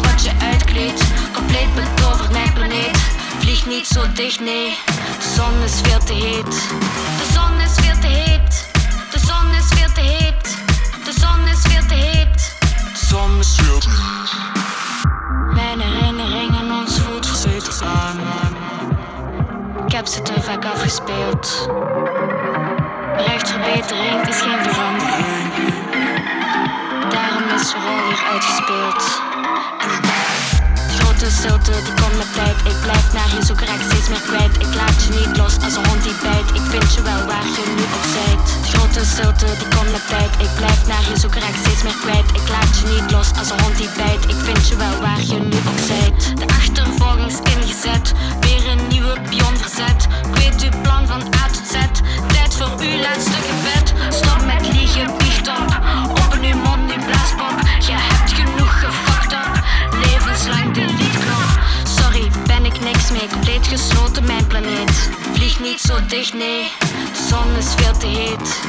Wat 0.00 0.24
je 0.24 0.30
uitkleedt. 0.42 1.02
Compleet 1.32 1.74
betoverd 1.74 2.30
mijn 2.30 2.52
planeet. 2.52 2.98
Vlieg 3.38 3.66
niet 3.66 3.86
zo 3.86 4.12
dicht, 4.14 4.40
nee. 4.40 4.76
De 5.18 5.32
zon 5.36 5.62
is 5.62 5.80
veel 5.82 5.98
te 5.98 6.12
heet. 6.12 6.68
De 7.20 7.26
zon 7.32 7.60
is 7.60 7.74
veel 7.74 7.98
te 8.00 8.06
heet. 8.06 8.68
De 9.12 9.18
zon 9.26 9.50
is 9.54 9.66
veel 9.68 9.92
te 9.94 10.00
heet. 10.00 10.58
De 11.04 11.12
zon 11.20 11.48
is 11.48 11.62
veel 11.62 11.86
te 11.88 11.94
heet. 11.94 12.56
De 12.94 13.06
zon 13.06 13.38
is 13.38 13.54
veel 13.54 13.78
te 13.78 13.88
heet. 13.88 14.00
Mijn 15.54 15.80
herinneringen 15.80 16.70
ons 16.80 16.98
voet 16.98 17.26
verzeten 17.26 17.86
aan. 17.86 18.18
Ik 19.86 19.92
heb 19.92 20.06
ze 20.06 20.22
te 20.22 20.40
vaak 20.40 20.64
afgespeeld. 20.64 21.68
Rechtsverbetering 23.16 24.28
is 24.28 24.40
geen 24.40 24.62
verandering. 24.62 25.69
Hier 27.60 28.22
uitgespeeld. 28.32 29.02
Grote 30.98 31.30
stilte 31.30 31.70
die 31.70 31.94
komt 32.00 32.16
met 32.16 32.32
tijd. 32.34 32.56
Ik 32.72 32.80
blijf 32.82 33.12
naar 33.12 33.30
je 33.34 33.44
zoeken, 33.44 33.66
raak 33.66 33.82
steeds 33.88 34.08
meer 34.08 34.24
kwijt. 34.30 34.54
Ik 34.66 34.74
laat 34.80 34.98
je 35.04 35.10
niet 35.20 35.36
los 35.36 35.54
als 35.64 35.76
een 35.76 35.86
hond 35.86 36.02
die 36.02 36.18
bijt. 36.22 36.48
Ik 36.58 36.66
vind 36.72 36.94
je 36.94 37.02
wel 37.02 37.22
waar 37.26 37.48
je 37.56 37.64
nu 37.76 37.84
op 37.98 38.06
zijt. 38.16 38.42
Grote 38.72 39.04
stilte 39.12 39.46
die 39.60 39.70
komt 39.76 39.90
met 39.96 40.06
tijd. 40.08 40.32
Ik 40.46 40.52
blijf 40.60 40.86
naar 40.86 41.04
je 41.10 41.16
zoeken, 41.22 41.40
raak 41.40 41.56
steeds 41.62 41.82
meer 41.82 41.98
kwijt. 42.04 42.28
Ik 42.40 42.46
laat 42.54 42.72
je 42.78 42.84
niet 42.94 43.10
los 43.10 43.28
als 43.38 43.50
een 43.50 43.60
hond 43.60 43.76
die 43.76 43.92
bijt. 43.96 44.22
Ik 44.34 44.40
vind 44.48 44.68
je 44.68 44.76
wel 44.76 44.96
waar 45.06 45.22
je 45.32 45.38
nu 45.50 45.58
op 45.72 45.80
zijt. 45.92 46.20
De 46.40 46.46
achtervolging 46.60 47.30
is 47.32 47.40
ingezet. 47.54 48.06
Weer 48.40 48.62
een 48.72 48.82
nieuwe 48.88 49.14
pion 49.28 49.54
verzet. 49.62 50.00
Ik 50.26 50.34
weet 50.40 50.60
uw 50.66 50.80
plan 50.82 51.06
van 51.06 51.20
A 51.42 51.44
tot 51.54 51.66
Z. 51.72 51.74
Tijd 52.32 52.52
voor 52.58 52.72
uw 52.86 52.98
laatste 53.06 53.38
gebed. 53.48 53.86
Stop 54.18 54.40
met 54.50 54.62
liegen, 54.76 55.06
is. 68.04 68.60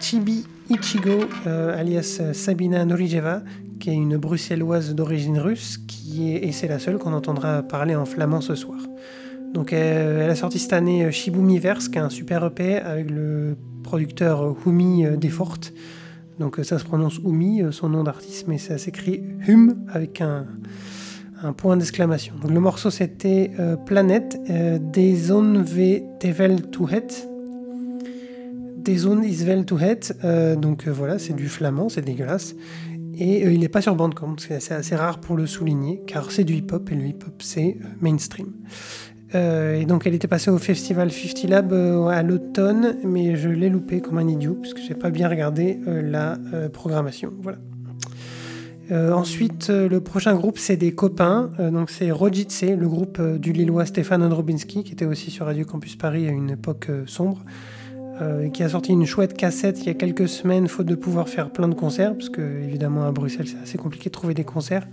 Chibi 0.00 0.44
Ichigo, 0.70 1.28
euh, 1.46 1.78
alias 1.78 2.18
euh, 2.20 2.32
Sabina 2.32 2.84
Norijeva, 2.84 3.42
qui 3.78 3.90
est 3.90 3.94
une 3.94 4.16
bruxelloise 4.16 4.94
d'origine 4.94 5.38
russe, 5.38 5.78
qui 5.86 6.30
et 6.30 6.52
c'est 6.52 6.68
la 6.68 6.78
seule 6.78 6.98
qu'on 6.98 7.12
entendra 7.12 7.62
parler 7.62 7.94
en 7.94 8.06
flamand 8.06 8.40
ce 8.40 8.54
soir. 8.54 8.78
Donc 9.54 9.72
euh, 9.72 10.24
elle 10.24 10.30
a 10.30 10.34
sorti 10.34 10.58
cette 10.58 10.72
année 10.72 11.04
euh, 11.04 11.10
Shibumiverse, 11.10 11.88
qui 11.88 11.98
est 11.98 12.00
un 12.00 12.10
super 12.10 12.44
EP 12.44 12.76
avec 12.76 13.10
le 13.10 13.56
producteur 13.82 14.42
euh, 14.42 14.54
Humi 14.66 15.06
euh, 15.06 15.16
Defort. 15.16 15.58
Donc 16.38 16.60
ça 16.62 16.78
se 16.78 16.84
prononce 16.84 17.18
Humi, 17.24 17.62
son 17.72 17.88
nom 17.88 18.04
d'artiste, 18.04 18.46
mais 18.46 18.58
ça 18.58 18.78
s'écrit 18.78 19.22
Hum 19.48 19.74
avec 19.92 20.20
un, 20.20 20.46
point 21.56 21.76
d'exclamation. 21.76 22.34
Donc 22.40 22.52
le 22.52 22.60
morceau 22.60 22.90
c'était 22.90 23.50
Planète 23.86 24.40
des 24.92 25.16
zones 25.16 25.62
V 25.62 26.04
Tevel 26.20 26.58
Het. 26.92 27.28
Des 28.76 28.96
zones 28.96 29.24
Isvel 29.24 29.64
Het. 29.80 30.14
Euh, 30.22 30.54
donc 30.54 30.86
voilà, 30.86 31.18
c'est 31.18 31.34
du 31.34 31.48
flamand, 31.48 31.88
c'est 31.88 32.02
dégueulasse. 32.02 32.54
Et 33.18 33.42
il 33.52 33.58
n'est 33.58 33.68
pas 33.68 33.82
sur 33.82 33.96
Bandcamp, 33.96 34.36
c'est 34.38 34.70
assez 34.70 34.94
rare 34.94 35.18
pour 35.18 35.36
le 35.36 35.46
souligner, 35.46 36.02
car 36.06 36.30
c'est 36.30 36.44
du 36.44 36.54
hip-hop 36.54 36.88
et 36.92 36.94
le 36.94 37.04
hip-hop 37.04 37.42
c'est 37.42 37.78
mainstream. 38.00 38.52
Euh, 39.34 39.78
et 39.78 39.84
donc 39.84 40.06
elle 40.06 40.14
était 40.14 40.28
passée 40.28 40.50
au 40.50 40.58
festival 40.58 41.10
50 41.12 41.50
Lab 41.50 41.72
euh, 41.72 42.06
à 42.06 42.22
l'automne, 42.22 42.96
mais 43.04 43.36
je 43.36 43.48
l'ai 43.48 43.68
loupé 43.68 44.00
comme 44.00 44.18
un 44.18 44.26
idiot, 44.26 44.54
puisque 44.54 44.78
j'ai 44.78 44.94
pas 44.94 45.10
bien 45.10 45.28
regardé 45.28 45.80
euh, 45.86 46.02
la 46.02 46.38
programmation. 46.72 47.32
Voilà. 47.42 47.58
Ensuite, 48.90 49.68
le 49.68 50.00
prochain 50.00 50.34
groupe, 50.34 50.56
c'est 50.56 50.78
des 50.78 50.92
copains. 50.92 51.50
Donc, 51.58 51.90
c'est 51.90 52.10
Rojitse, 52.10 52.62
le 52.62 52.88
groupe 52.88 53.20
du 53.20 53.52
Lillois 53.52 53.84
Stéphane 53.84 54.22
Androbinski, 54.22 54.82
qui 54.82 54.92
était 54.92 55.04
aussi 55.04 55.30
sur 55.30 55.44
Radio 55.44 55.66
Campus 55.66 55.94
Paris 55.94 56.26
à 56.26 56.30
une 56.30 56.48
époque 56.48 56.88
sombre, 57.04 57.44
qui 58.54 58.62
a 58.62 58.68
sorti 58.70 58.92
une 58.92 59.04
chouette 59.04 59.34
cassette 59.34 59.80
il 59.80 59.88
y 59.88 59.90
a 59.90 59.94
quelques 59.94 60.26
semaines, 60.26 60.68
faute 60.68 60.86
de 60.86 60.94
pouvoir 60.94 61.28
faire 61.28 61.50
plein 61.50 61.68
de 61.68 61.74
concerts, 61.74 62.14
parce 62.14 62.30
que, 62.30 62.40
évidemment, 62.40 63.04
à 63.04 63.12
Bruxelles, 63.12 63.48
c'est 63.48 63.60
assez 63.62 63.76
compliqué 63.76 64.08
de 64.08 64.14
trouver 64.14 64.32
des 64.32 64.44
concerts. 64.44 64.86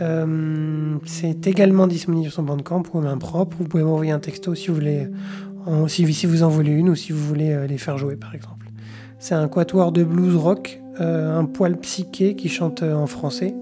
Euh, 0.00 0.96
c'est 1.04 1.46
également 1.46 1.86
disponible 1.86 2.30
sur 2.30 2.42
Bandcamp 2.42 2.82
ou 2.94 3.00
main 3.00 3.18
propre. 3.18 3.56
Vous 3.58 3.64
pouvez 3.64 3.82
m'envoyer 3.82 4.12
un 4.12 4.18
texto 4.20 4.54
si 4.54 4.68
vous 4.68 4.74
voulez, 4.74 5.08
en- 5.66 5.88
si, 5.88 6.04
vous 6.26 6.42
en 6.42 6.48
voulez 6.48 6.70
une 6.72 6.88
ou 6.90 6.94
si 6.94 7.12
vous 7.12 7.24
voulez 7.24 7.50
euh, 7.52 7.66
les 7.66 7.78
faire 7.78 7.98
jouer, 7.98 8.16
par 8.16 8.34
exemple. 8.34 8.66
C'est 9.18 9.34
un 9.34 9.48
quatuor 9.48 9.90
de 9.92 10.04
blues 10.04 10.36
rock, 10.36 10.80
euh, 11.00 11.36
un 11.38 11.44
poil 11.44 11.78
psyché 11.80 12.36
qui 12.36 12.48
chante 12.48 12.82
en 12.82 13.06
français. 13.06 13.54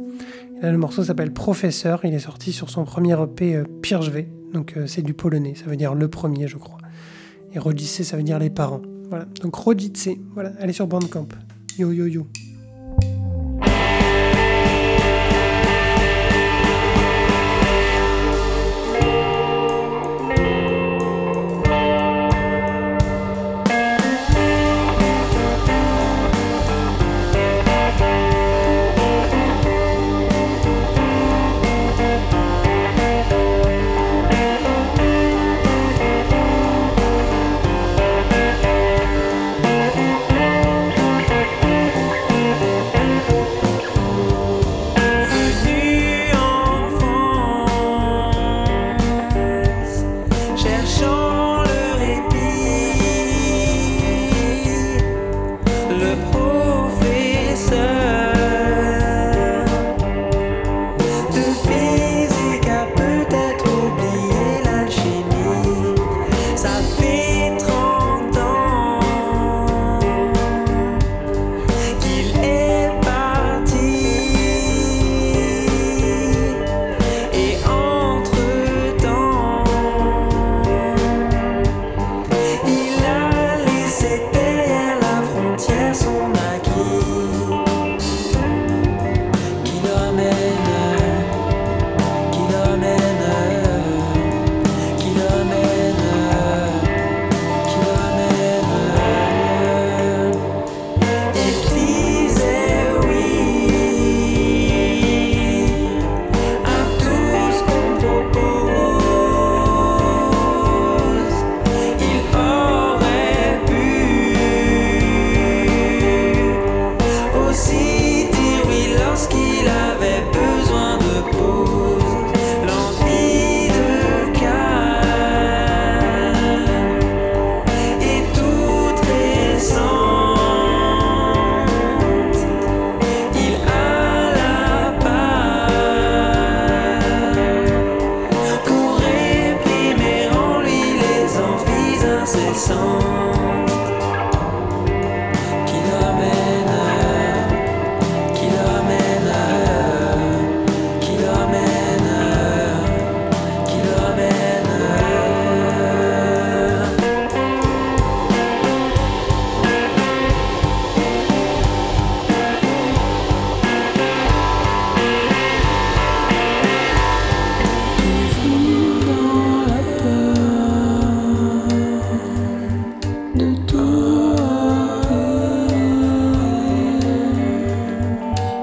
Le 0.63 0.77
morceau 0.79 1.05
s'appelle 1.05 1.33
Professeur. 1.33 2.01
Il 2.05 2.15
est 2.15 2.19
sorti 2.19 2.53
sur 2.53 2.71
son 2.71 2.85
premier 2.85 3.15
EP 3.23 3.57
euh, 3.57 3.65
Pirjve. 3.83 4.25
Donc 4.53 4.75
c'est 4.87 5.03
du 5.03 5.13
polonais, 5.13 5.55
ça 5.55 5.65
veut 5.67 5.77
dire 5.77 5.95
le 5.95 6.09
premier, 6.09 6.49
je 6.49 6.57
crois. 6.57 6.79
Et 7.53 7.59
Rodzice, 7.59 8.03
ça 8.03 8.17
veut 8.17 8.23
dire 8.23 8.39
les 8.39 8.49
parents. 8.49 8.81
Voilà. 9.11 9.27
Donc 9.43 9.55
Rodzice, 9.55 10.09
voilà, 10.35 10.53
allez 10.61 10.73
sur 10.73 10.87
Bandcamp. 10.87 11.29
Yo 11.79 11.93
yo 11.93 12.07
yo. 12.07 12.27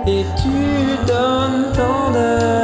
et 0.07 0.25
tu 0.37 1.07
donnes 1.07 1.71
tant 1.73 2.11
d'air. 2.11 2.62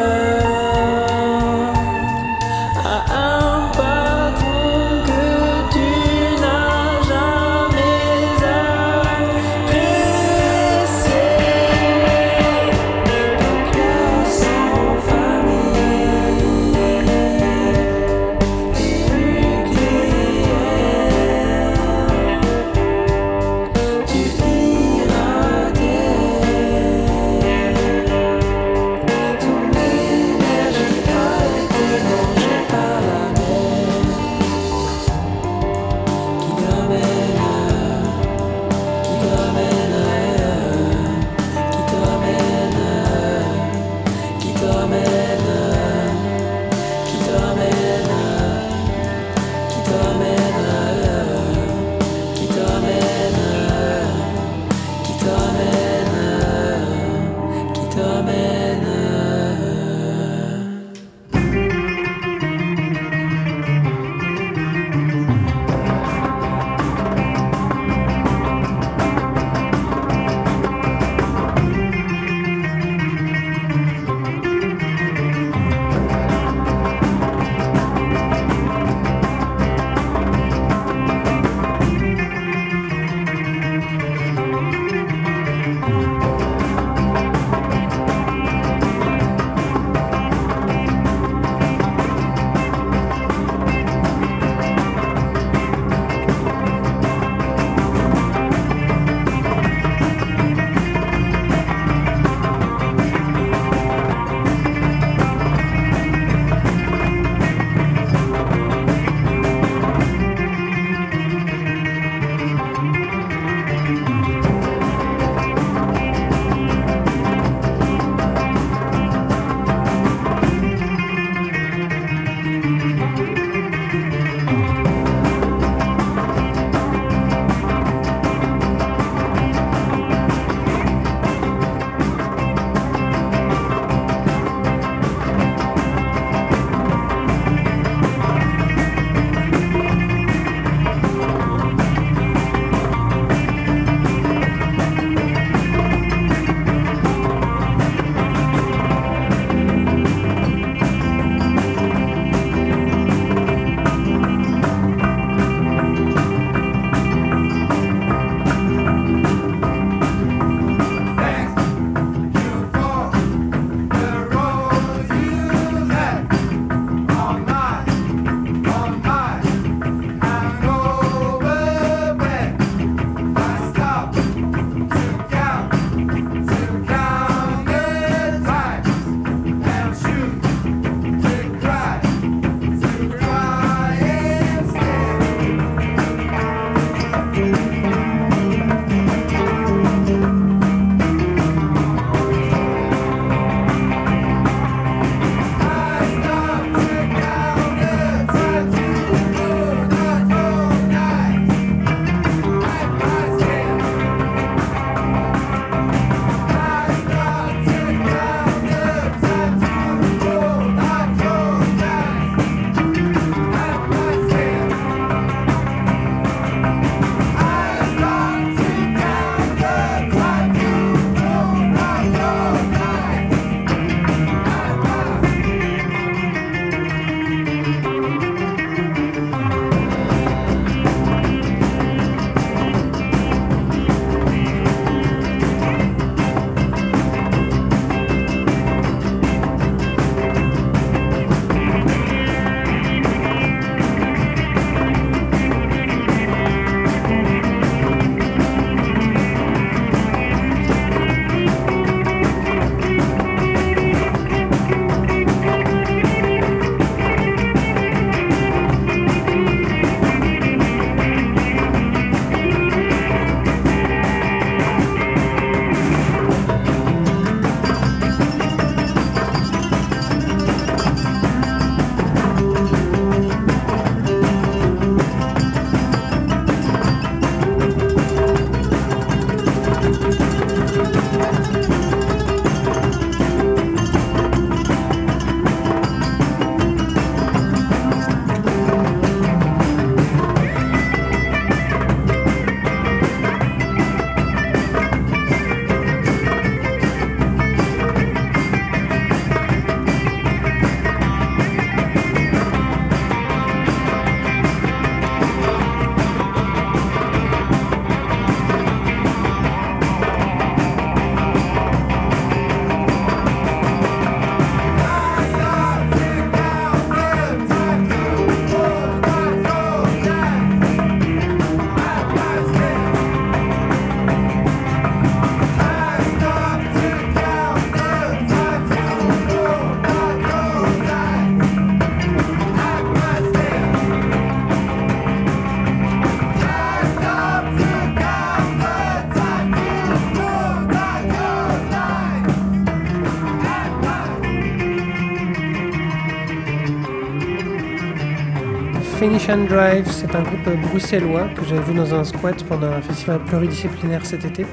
Phoenician 349.29 349.55
Drive, 349.57 349.91
c'est 349.91 350.15
un 350.15 350.23
groupe 350.23 350.59
bruxellois 350.63 351.27
que 351.35 351.45
j'avais 351.45 351.61
vu 351.61 351.75
dans 351.75 351.93
un 351.93 352.03
squat 352.03 352.43
pendant 352.45 352.71
un 352.71 352.81
festival 352.81 353.23
pluridisciplinaire 353.25 354.03
cet 354.03 354.25
été. 354.25 354.43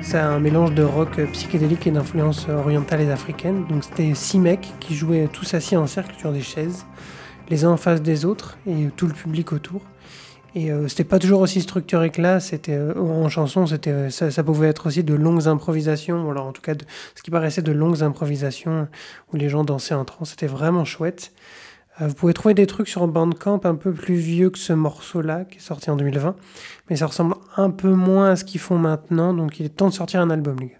C'est 0.00 0.18
un 0.18 0.38
mélange 0.38 0.74
de 0.74 0.84
rock 0.84 1.20
psychédélique 1.32 1.88
et 1.88 1.90
d'influences 1.90 2.46
orientales 2.48 3.00
et 3.00 3.10
africaines. 3.10 3.66
Donc 3.66 3.82
c'était 3.82 4.14
six 4.14 4.38
mecs 4.38 4.68
qui 4.78 4.94
jouaient 4.94 5.26
tous 5.26 5.54
assis 5.54 5.76
en 5.76 5.88
cercle 5.88 6.14
sur 6.16 6.30
des 6.30 6.40
chaises, 6.40 6.86
les 7.48 7.64
uns 7.64 7.70
en 7.70 7.76
face 7.76 8.00
des 8.00 8.24
autres 8.24 8.58
et 8.68 8.90
tout 8.94 9.08
le 9.08 9.12
public 9.12 9.52
autour. 9.52 9.82
Et 10.54 10.70
euh, 10.70 10.86
c'était 10.86 11.02
pas 11.02 11.18
toujours 11.18 11.40
aussi 11.40 11.60
structuré 11.60 12.10
que 12.10 12.22
là. 12.22 12.38
C'était 12.38 12.76
euh, 12.76 12.94
en 12.94 13.28
chanson, 13.28 13.66
c'était 13.66 13.90
euh, 13.90 14.10
ça, 14.10 14.44
pouvait 14.44 14.68
être 14.68 14.86
aussi 14.86 15.02
de 15.02 15.14
longues 15.14 15.48
improvisations. 15.48 16.24
ou 16.24 16.30
Alors 16.30 16.46
en 16.46 16.52
tout 16.52 16.62
cas, 16.62 16.74
ce 17.16 17.22
qui 17.24 17.32
paraissait 17.32 17.62
de 17.62 17.72
longues 17.72 18.04
improvisations 18.04 18.86
où 19.32 19.36
les 19.36 19.48
gens 19.48 19.64
dansaient 19.64 19.94
en 19.94 20.04
trance. 20.04 20.30
C'était 20.30 20.46
vraiment 20.46 20.84
chouette. 20.84 21.32
Euh, 22.00 22.08
vous 22.08 22.14
pouvez 22.14 22.32
trouver 22.32 22.54
des 22.54 22.66
trucs 22.66 22.88
sur 22.88 23.06
Bandcamp 23.06 23.60
un 23.64 23.74
peu 23.74 23.92
plus 23.92 24.14
vieux 24.14 24.50
que 24.50 24.58
ce 24.58 24.72
morceau-là, 24.72 25.44
qui 25.44 25.58
est 25.58 25.60
sorti 25.60 25.90
en 25.90 25.96
2020. 25.96 26.36
Mais 26.88 26.96
ça 26.96 27.06
ressemble 27.06 27.34
un 27.56 27.70
peu 27.70 27.92
moins 27.92 28.30
à 28.30 28.36
ce 28.36 28.44
qu'ils 28.44 28.60
font 28.60 28.78
maintenant. 28.78 29.34
Donc 29.34 29.60
il 29.60 29.66
est 29.66 29.70
temps 29.70 29.88
de 29.88 29.94
sortir 29.94 30.20
un 30.20 30.30
album, 30.30 30.56
les. 30.60 30.76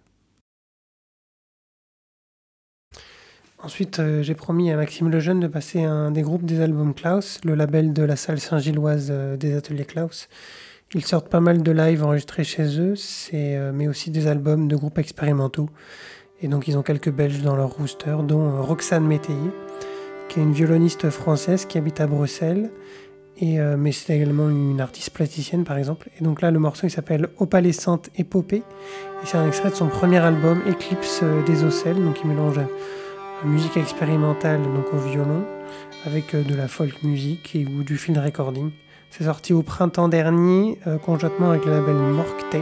Ensuite, 3.59 4.01
euh, 4.01 4.23
j'ai 4.23 4.35
promis 4.35 4.73
à 4.73 4.77
Maxime 4.77 5.09
Lejeune 5.09 5.39
de 5.39 5.47
passer 5.47 5.85
un 5.85 6.11
des 6.11 6.23
groupes 6.23 6.45
des 6.45 6.61
albums 6.61 6.95
Klaus, 6.95 7.41
le 7.45 7.55
label 7.55 7.93
de 7.93 8.03
la 8.03 8.17
salle 8.17 8.41
Saint-Gilloise 8.41 9.09
euh, 9.13 9.37
des 9.37 9.55
ateliers 9.55 9.85
Klaus. 9.85 10.29
Ils 10.95 11.05
sortent 11.05 11.29
pas 11.29 11.41
mal 11.41 11.63
de 11.63 11.71
live 11.71 12.03
enregistrés 12.03 12.45
chez 12.45 12.81
eux, 12.81 12.95
mais 13.73 13.89
aussi 13.89 14.11
des 14.11 14.27
albums 14.27 14.69
de 14.69 14.77
groupes 14.77 14.99
expérimentaux. 14.99 15.71
Et 16.43 16.49
donc 16.49 16.69
ils 16.69 16.77
ont 16.77 16.83
quelques 16.83 17.11
Belges 17.11 17.41
dans 17.41 17.57
leur 17.57 17.71
rooster, 17.71 18.17
dont 18.25 18.61
Roxane 18.61 19.07
Métayer, 19.07 19.39
qui 20.33 20.41
est 20.41 20.43
une 20.43 20.53
violoniste 20.53 21.11
française 21.11 21.67
qui 21.67 21.77
habite 21.77 22.01
à 22.01 22.07
Bruxelles. 22.07 22.71
Et, 23.39 23.61
euh, 23.61 23.77
mais 23.77 23.93
c'est 23.93 24.17
également 24.17 24.49
une 24.49 24.81
artiste 24.81 25.11
plasticienne 25.11 25.65
par 25.65 25.77
exemple. 25.77 26.09
Et 26.19 26.25
donc 26.25 26.41
là 26.41 26.51
le 26.51 26.59
morceau 26.59 26.87
il 26.87 26.91
s'appelle 26.91 27.29
Opalescente 27.39 28.09
Épopée. 28.17 28.63
Et 29.23 29.27
c'est 29.27 29.37
un 29.37 29.47
extrait 29.47 29.69
de 29.69 29.75
son 29.75 29.89
premier 29.89 30.19
album 30.19 30.63
Eclipse 30.67 31.21
euh, 31.23 31.43
des 31.45 31.65
Ocelles. 31.65 32.03
Donc 32.03 32.21
il 32.25 32.31
mélange 32.31 32.59
euh, 32.59 33.47
musique 33.47 33.77
expérimentale 33.77 34.63
donc 34.63 34.95
au 34.95 34.97
violon 34.97 35.45
avec 36.07 36.35
de 36.35 36.55
la 36.55 36.67
folk 36.67 37.03
music 37.03 37.55
et 37.55 37.67
ou 37.67 37.83
du 37.83 37.99
field 37.99 38.19
recording. 38.19 38.71
C'est 39.11 39.25
sorti 39.25 39.53
au 39.53 39.63
printemps 39.63 40.09
dernier 40.09 40.79
conjointement 41.05 41.51
avec 41.51 41.67
le 41.67 41.73
label 41.73 41.97
Mork 41.97 42.49
Tapes 42.51 42.61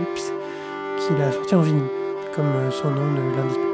qu'il 0.99 1.17
a 1.23 1.31
sorti 1.31 1.55
en 1.55 1.61
vinyle 1.61 1.85
comme 2.35 2.47
son 2.71 2.91
nom 2.91 3.15
l'indique 3.37 3.70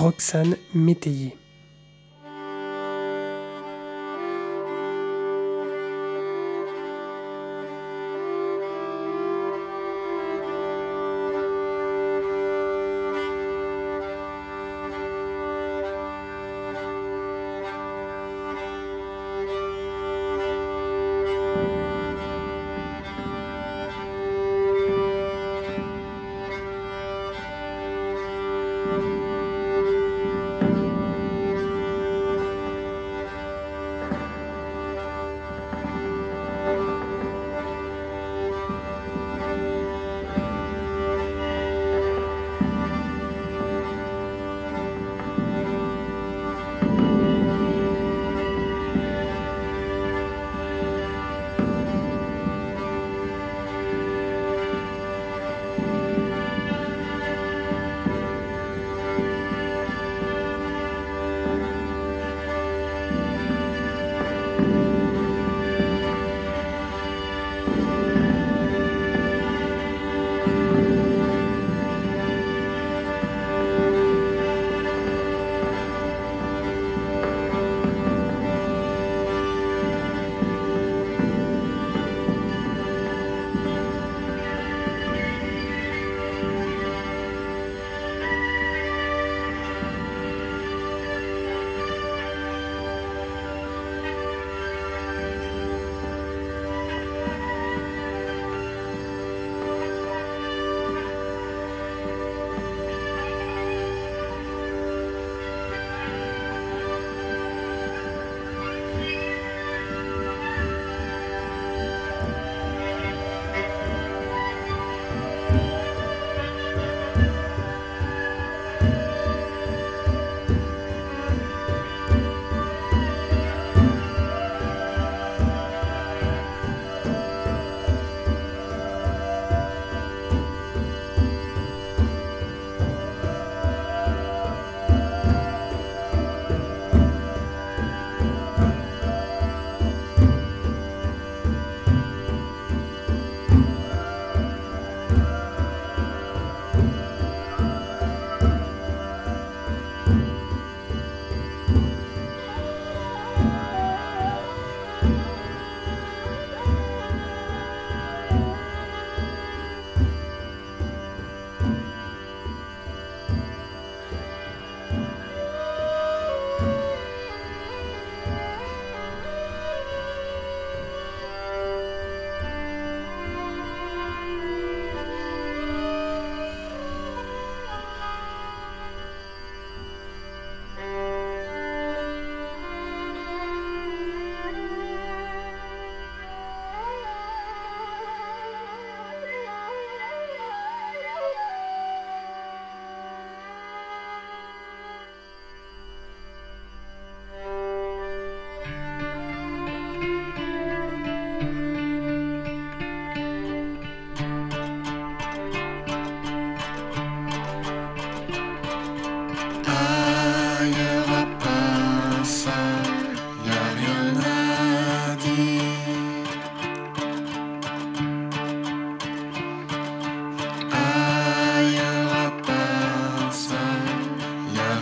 Roxane 0.00 0.56
Métayer. 0.74 1.39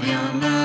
your 0.09 0.32
night. 0.40 0.57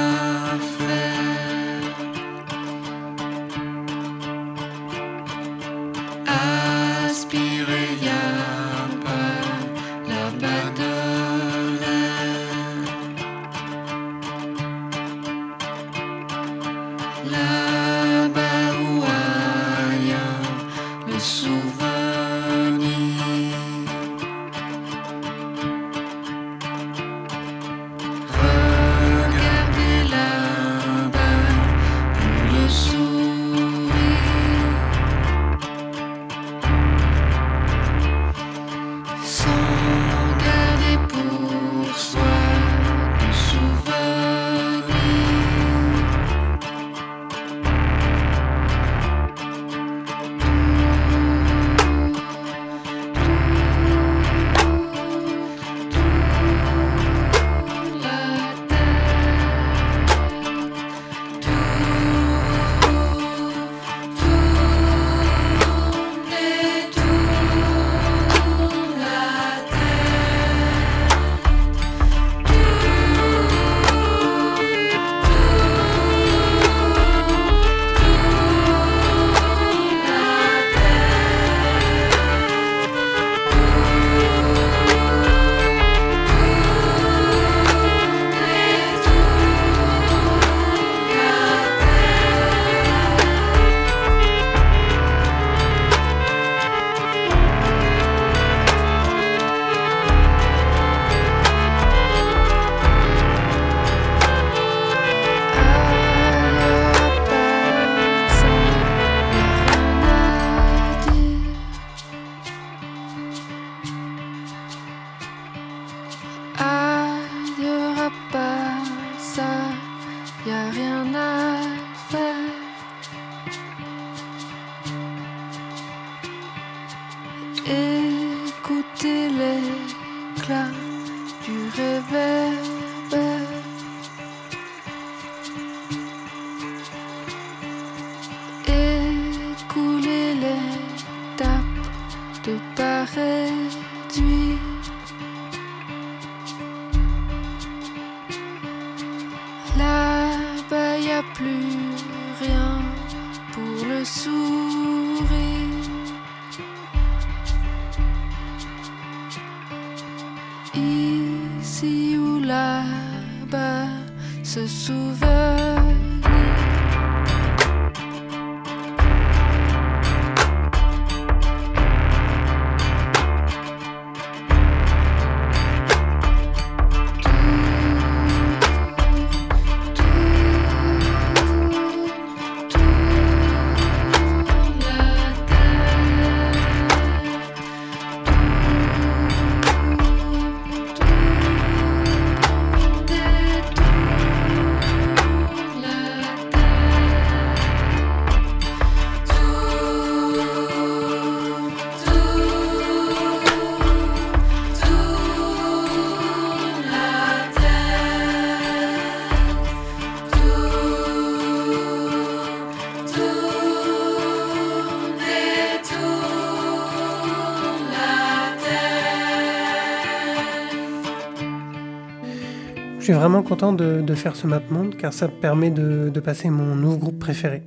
Je 223.04 223.08
suis 223.08 223.14
vraiment 223.20 223.44
content 223.44 223.74
de, 223.74 224.16
faire 224.16 224.38
ce 224.38 224.48
map 224.48 224.62
monde 224.70 224.96
car 224.96 225.12
ça 225.12 225.28
me 225.28 225.34
permet 225.34 225.70
de, 225.70 226.10
passer 226.24 226.50
mon 226.50 226.74
nouveau 226.74 226.96
groupe 226.96 227.20
préféré. 227.20 227.64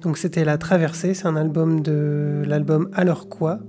Donc 0.00 0.16
c'était 0.16 0.42
La 0.42 0.56
Traversée, 0.56 1.12
c'est 1.12 1.26
un 1.26 1.36
album 1.36 1.82
de 1.82 2.42
l'album 2.46 2.88
Alors 2.94 3.28
quoi, 3.28 3.60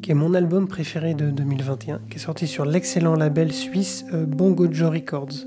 qui 0.00 0.10
est 0.10 0.14
mon 0.14 0.32
album 0.32 0.66
préféré 0.66 1.12
de 1.12 1.28
2021, 1.28 2.00
qui 2.08 2.16
est 2.16 2.18
sorti 2.18 2.46
sur 2.46 2.64
l'excellent 2.64 3.14
label 3.14 3.52
suisse 3.52 4.06
euh, 4.14 4.24
Bongo 4.24 4.72
Joe 4.72 4.90
Records. 4.90 5.44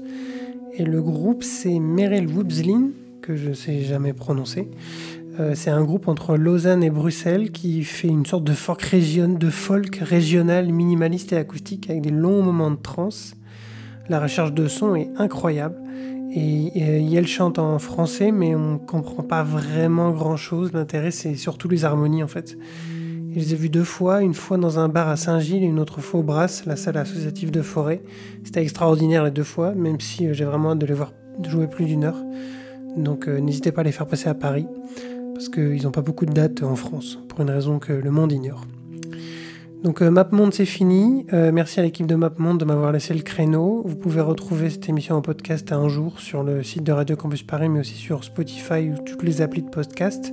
Et 0.76 0.86
le 0.86 1.02
groupe 1.02 1.42
c'est 1.42 1.80
Merel 1.80 2.28
Woobslin, 2.28 2.92
que 3.24 3.36
je 3.36 3.54
sais 3.54 3.82
jamais 3.82 4.14
prononcer. 4.14 4.70
Euh, 5.40 5.54
c'est 5.56 5.72
un 5.72 5.84
groupe 5.84 6.10
entre 6.10 6.38
Lausanne 6.38 6.84
et 6.84 6.92
Bruxelles 6.92 7.50
qui 7.50 7.84
fait 7.84 8.08
une 8.08 8.28
sorte 8.28 8.44
de 8.44 8.54
folk, 8.54 8.88
de 8.88 9.50
folk 9.50 9.96
régional 9.96 10.72
minimaliste 10.72 11.34
et 11.34 11.38
acoustique 11.38 11.90
avec 11.90 12.04
des 12.04 12.12
longs 12.12 12.44
moments 12.44 12.70
de 12.70 12.76
trance. 12.76 13.34
La 14.12 14.20
recherche 14.20 14.52
de 14.52 14.68
son 14.68 14.94
est 14.94 15.10
incroyable. 15.16 15.78
Et, 16.34 16.68
et 16.78 17.16
elle 17.16 17.28
chante 17.28 17.60
en 17.60 17.80
français, 17.80 18.34
mais 18.34 18.56
on 18.56 18.78
comprend 18.78 19.24
pas 19.24 19.42
vraiment 19.42 20.12
grand 20.12 20.36
chose. 20.36 20.74
L'intérêt, 20.74 21.12
c'est 21.12 21.36
surtout 21.36 21.70
les 21.70 21.86
harmonies 21.86 22.22
en 22.22 22.28
fait. 22.28 22.58
Je 23.34 23.40
les 23.40 23.54
ai 23.54 23.56
vus 23.56 23.70
deux 23.70 23.86
fois, 23.86 24.22
une 24.22 24.34
fois 24.34 24.58
dans 24.58 24.80
un 24.80 24.90
bar 24.90 25.08
à 25.08 25.16
Saint-Gilles 25.16 25.64
et 25.64 25.68
une 25.68 25.80
autre 25.80 26.02
fois 26.02 26.20
au 26.20 26.24
Brass, 26.24 26.66
la 26.66 26.76
salle 26.76 26.98
associative 26.98 27.52
de 27.52 27.62
Forêt. 27.62 28.02
C'était 28.44 28.62
extraordinaire 28.62 29.24
les 29.24 29.32
deux 29.32 29.46
fois, 29.46 29.74
même 29.74 30.02
si 30.02 30.28
euh, 30.28 30.34
j'ai 30.34 30.44
vraiment 30.44 30.72
hâte 30.72 30.80
de 30.80 30.86
les 30.86 30.94
voir 30.94 31.14
jouer 31.48 31.68
plus 31.68 31.86
d'une 31.86 32.04
heure. 32.04 32.22
Donc 32.98 33.30
euh, 33.30 33.40
n'hésitez 33.40 33.72
pas 33.72 33.80
à 33.80 33.86
les 33.86 33.94
faire 33.94 34.08
passer 34.08 34.28
à 34.28 34.34
Paris, 34.34 34.68
parce 35.34 35.48
qu'ils 35.48 35.84
n'ont 35.84 35.92
pas 35.92 36.02
beaucoup 36.02 36.26
de 36.26 36.34
dates 36.34 36.64
en 36.64 36.76
France, 36.76 37.18
pour 37.30 37.40
une 37.40 37.50
raison 37.50 37.80
que 37.80 37.94
le 37.94 38.12
monde 38.12 38.34
ignore. 38.34 38.66
Donc 39.84 40.04
euh, 40.04 40.12
MapMonde 40.12 40.54
c'est 40.54 40.66
fini. 40.66 41.26
Euh, 41.34 41.52
merci 41.52 41.80
à 41.80 41.84
l'équipe 41.84 42.06
de 42.06 42.14
MapMonde 42.14 42.60
de 42.60 42.66
m'avoir 42.66 42.92
laissé 42.92 43.16
le 43.16 43.22
créneau. 43.22 43.82
Vous 43.84 43.96
pouvez 43.96 44.22
retrouver 44.22 44.70
cette 44.70 44.88
émission 44.88 45.16
en 45.16 45.22
podcast 45.22 45.72
un 45.72 45.88
jour 45.90 46.20
sur 46.20 46.44
le 46.44 46.62
site 46.62 46.84
de 46.84 46.92
Radio 46.92 47.16
Campus 47.16 47.42
Paris, 47.42 47.68
mais 47.68 47.80
aussi 47.80 47.96
sur 47.96 48.24
Spotify 48.24 48.92
ou 48.92 49.04
toutes 49.04 49.24
les 49.24 49.42
applis 49.42 49.64
de 49.64 49.70
podcast. 49.70 50.32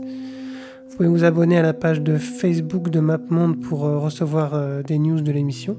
Vous 0.90 0.96
pouvez 0.96 1.08
vous 1.08 1.24
abonner 1.24 1.56
à 1.56 1.62
la 1.62 1.72
page 1.72 2.02
de 2.02 2.18
Facebook 2.18 2.90
de 2.90 3.00
MapMonde 3.00 3.58
pour 3.62 3.86
euh, 3.86 3.98
recevoir 3.98 4.82
des 4.82 4.98
news 4.98 5.20
de 5.20 5.32
l'émission. 5.32 5.78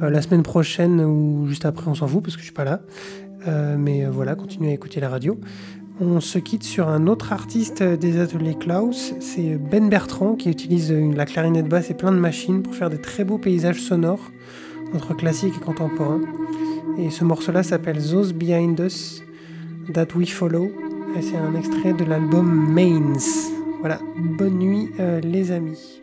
La 0.00 0.20
semaine 0.22 0.42
prochaine 0.42 1.00
ou 1.00 1.46
juste 1.48 1.64
après, 1.64 1.88
on 1.88 1.94
s'en 1.94 2.06
fout 2.06 2.22
parce 2.22 2.36
que 2.36 2.40
je 2.40 2.46
suis 2.46 2.54
pas 2.54 2.64
là. 2.64 2.80
Mais 3.78 4.04
voilà, 4.04 4.34
continuez 4.34 4.70
à 4.70 4.74
écouter 4.74 5.00
la 5.00 5.08
radio. 5.08 5.38
On 5.98 6.20
se 6.20 6.38
quitte 6.38 6.62
sur 6.62 6.88
un 6.88 7.06
autre 7.06 7.32
artiste 7.32 7.82
des 7.82 8.20
ateliers 8.20 8.54
Klaus, 8.54 9.14
c'est 9.18 9.56
Ben 9.56 9.88
Bertrand 9.88 10.34
qui 10.34 10.50
utilise 10.50 10.92
la 10.92 11.24
clarinette 11.24 11.68
basse 11.68 11.90
et 11.90 11.94
plein 11.94 12.12
de 12.12 12.18
machines 12.18 12.62
pour 12.62 12.74
faire 12.74 12.90
des 12.90 13.00
très 13.00 13.24
beaux 13.24 13.38
paysages 13.38 13.80
sonores 13.80 14.30
entre 14.94 15.16
classique 15.16 15.54
et 15.56 15.64
contemporain. 15.64 16.20
Et 16.98 17.08
ce 17.08 17.24
morceau-là 17.24 17.62
s'appelle 17.62 17.96
Those 17.96 18.34
Behind 18.34 18.78
Us 18.78 19.22
That 19.94 20.08
We 20.14 20.30
Follow 20.30 20.70
et 21.16 21.22
c'est 21.22 21.36
un 21.36 21.54
extrait 21.54 21.94
de 21.94 22.04
l'album 22.04 22.74
Mains. 22.74 23.16
Voilà, 23.80 23.98
bonne 24.18 24.58
nuit 24.58 24.90
euh, 25.00 25.20
les 25.20 25.50
amis. 25.50 25.95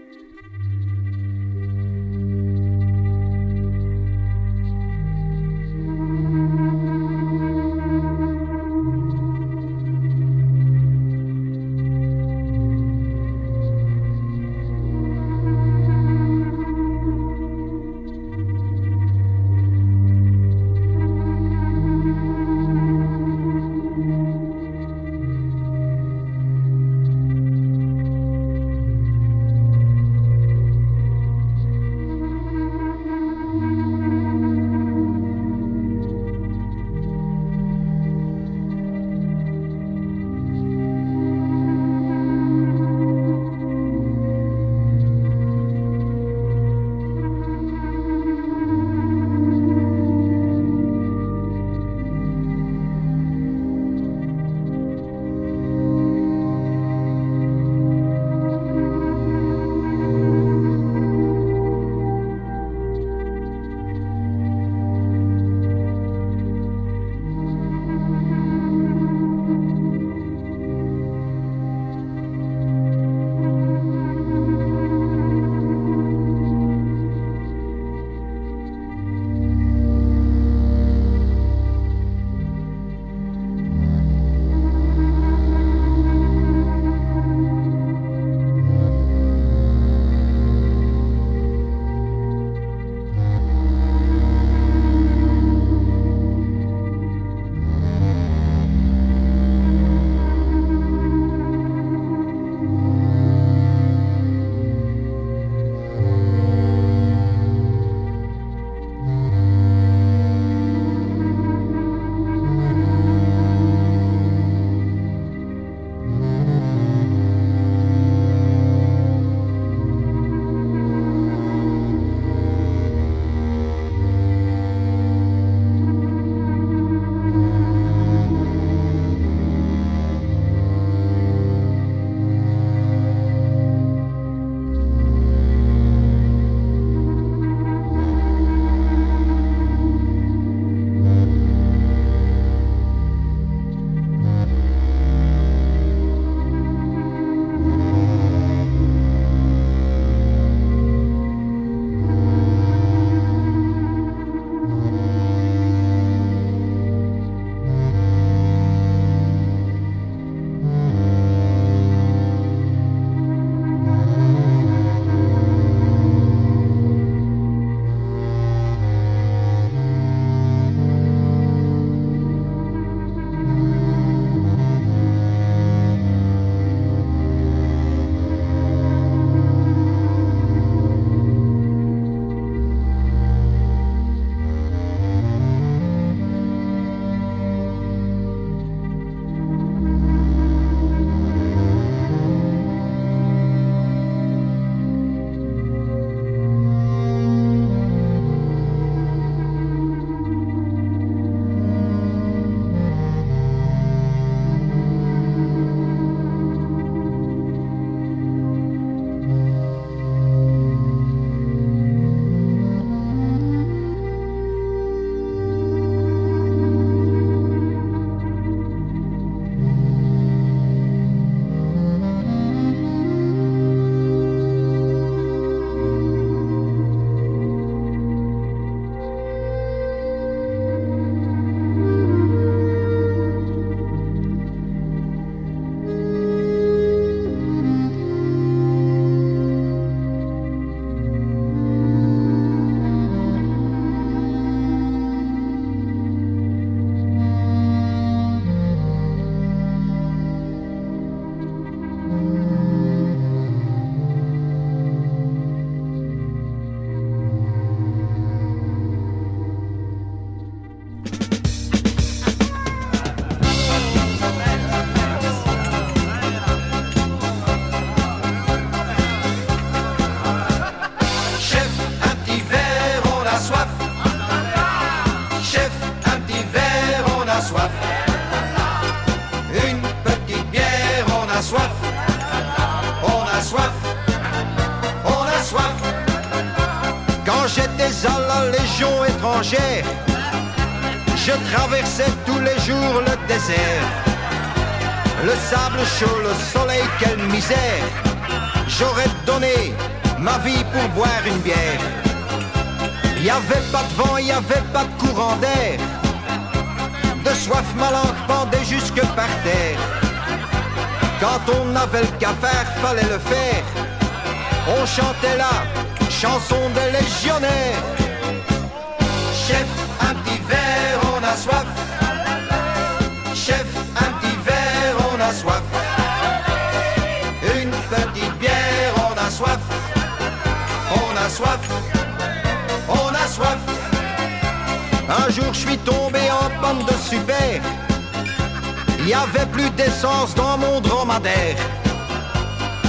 Dans 340.35 340.57
mon 340.57 340.79
dromadaire. 340.79 341.57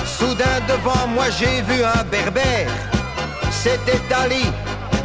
Soudain 0.06 0.60
devant 0.68 1.06
moi 1.08 1.24
j'ai 1.38 1.62
vu 1.62 1.82
un 1.82 2.04
berbère. 2.04 2.70
C'était 3.50 4.00
Ali, 4.14 4.44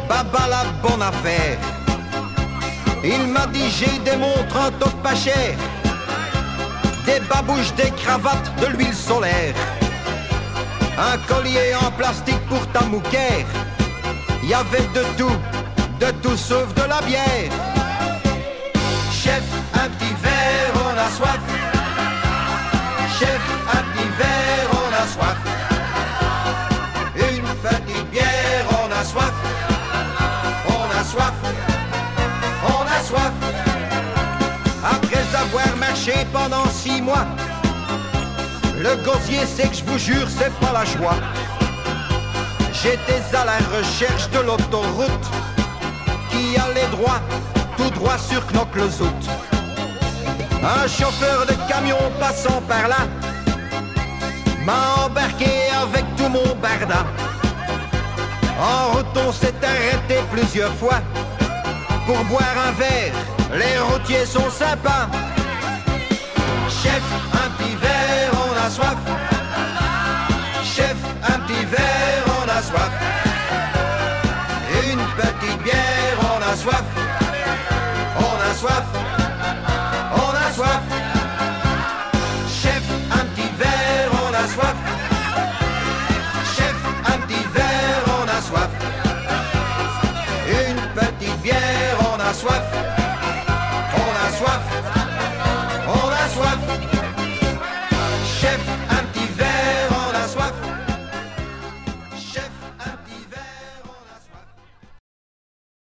Baba 0.08 0.46
la 0.48 0.64
bonne 0.82 1.02
affaire. 1.02 1.58
Il 3.02 3.26
m'a 3.28 3.46
dit 3.46 3.70
j'ai 3.70 3.98
des 4.04 4.16
montres 4.16 4.56
en 4.56 4.70
top 4.78 4.94
pas 5.02 5.14
cher. 5.14 5.56
Des 7.06 7.20
babouches, 7.28 7.74
des 7.74 7.90
cravates, 7.90 8.50
de 8.60 8.66
l'huile 8.66 8.94
solaire. 8.94 9.54
Un 10.98 11.18
collier 11.26 11.74
en 11.74 11.90
plastique 11.92 12.40
pour 12.48 12.64
ta 12.68 12.82
mouquère. 12.82 13.46
Y 14.44 14.54
avait 14.54 14.88
de 14.94 15.04
tout, 15.16 15.38
de 15.98 16.10
tout 16.22 16.36
sauf 16.36 16.72
de 16.74 16.82
la 16.82 17.00
bière. 17.02 17.50
Chef, 19.10 19.42
un 19.74 19.88
petit 19.88 20.14
verre, 20.22 20.72
on 20.84 20.98
a 20.98 21.10
soif. 21.16 21.49
Chef, 23.20 23.28
un 23.68 23.82
petit 23.82 24.08
verre, 24.16 24.70
on 24.72 24.88
a 24.94 25.06
soif. 25.06 25.36
Une 27.16 27.42
petite 27.60 28.10
bière, 28.10 28.64
on 28.70 28.90
a 28.90 29.04
soif. 29.04 29.34
On 30.66 30.98
a 30.98 31.04
soif. 31.04 31.34
On 32.64 32.82
a 32.86 33.02
soif. 33.04 33.32
Après 34.82 35.26
avoir 35.38 35.76
marché 35.76 36.14
pendant 36.32 36.64
six 36.70 37.02
mois, 37.02 37.26
le 38.78 38.96
gosier 39.04 39.44
c'est 39.44 39.68
que 39.68 39.76
je 39.76 39.84
vous 39.84 39.98
jure, 39.98 40.26
c'est 40.26 40.54
pas 40.54 40.72
la 40.72 40.86
joie. 40.86 41.18
J'étais 42.72 43.22
à 43.36 43.44
la 43.44 43.58
recherche 43.76 44.30
de 44.30 44.38
l'autoroute 44.38 45.28
qui 46.30 46.56
allait 46.56 46.88
droit, 46.90 47.20
tout 47.76 47.90
droit 47.90 48.16
sur 48.16 48.42
Knock-le-Zout. 48.46 49.49
Un 50.62 50.86
chauffeur 50.86 51.46
de 51.46 51.54
camion 51.68 51.96
passant 52.18 52.60
par 52.68 52.86
là 52.86 53.08
m'a 54.64 55.04
embarqué 55.06 55.50
avec 55.82 56.04
tout 56.16 56.28
mon 56.28 56.54
barda. 56.56 57.06
En 58.60 58.92
route, 58.92 59.16
on 59.16 59.32
s'est 59.32 59.54
arrêté 59.62 60.22
plusieurs 60.30 60.74
fois 60.74 61.00
pour 62.04 62.22
boire 62.24 62.56
un 62.68 62.72
verre. 62.72 63.14
Les 63.54 63.78
routiers 63.78 64.26
sont 64.26 64.50
sympas. 64.50 65.08
Chef, 66.68 67.02
un 67.32 67.50
petit 67.56 67.76
verre, 67.76 68.30
on 68.34 68.66
a 68.66 68.68
soif. 68.68 68.98
Chef, 70.62 70.96
un 71.26 71.38
petit 71.40 71.64
verre, 71.64 72.24
on 72.38 72.48
a 72.48 72.62
soif. 72.62 72.99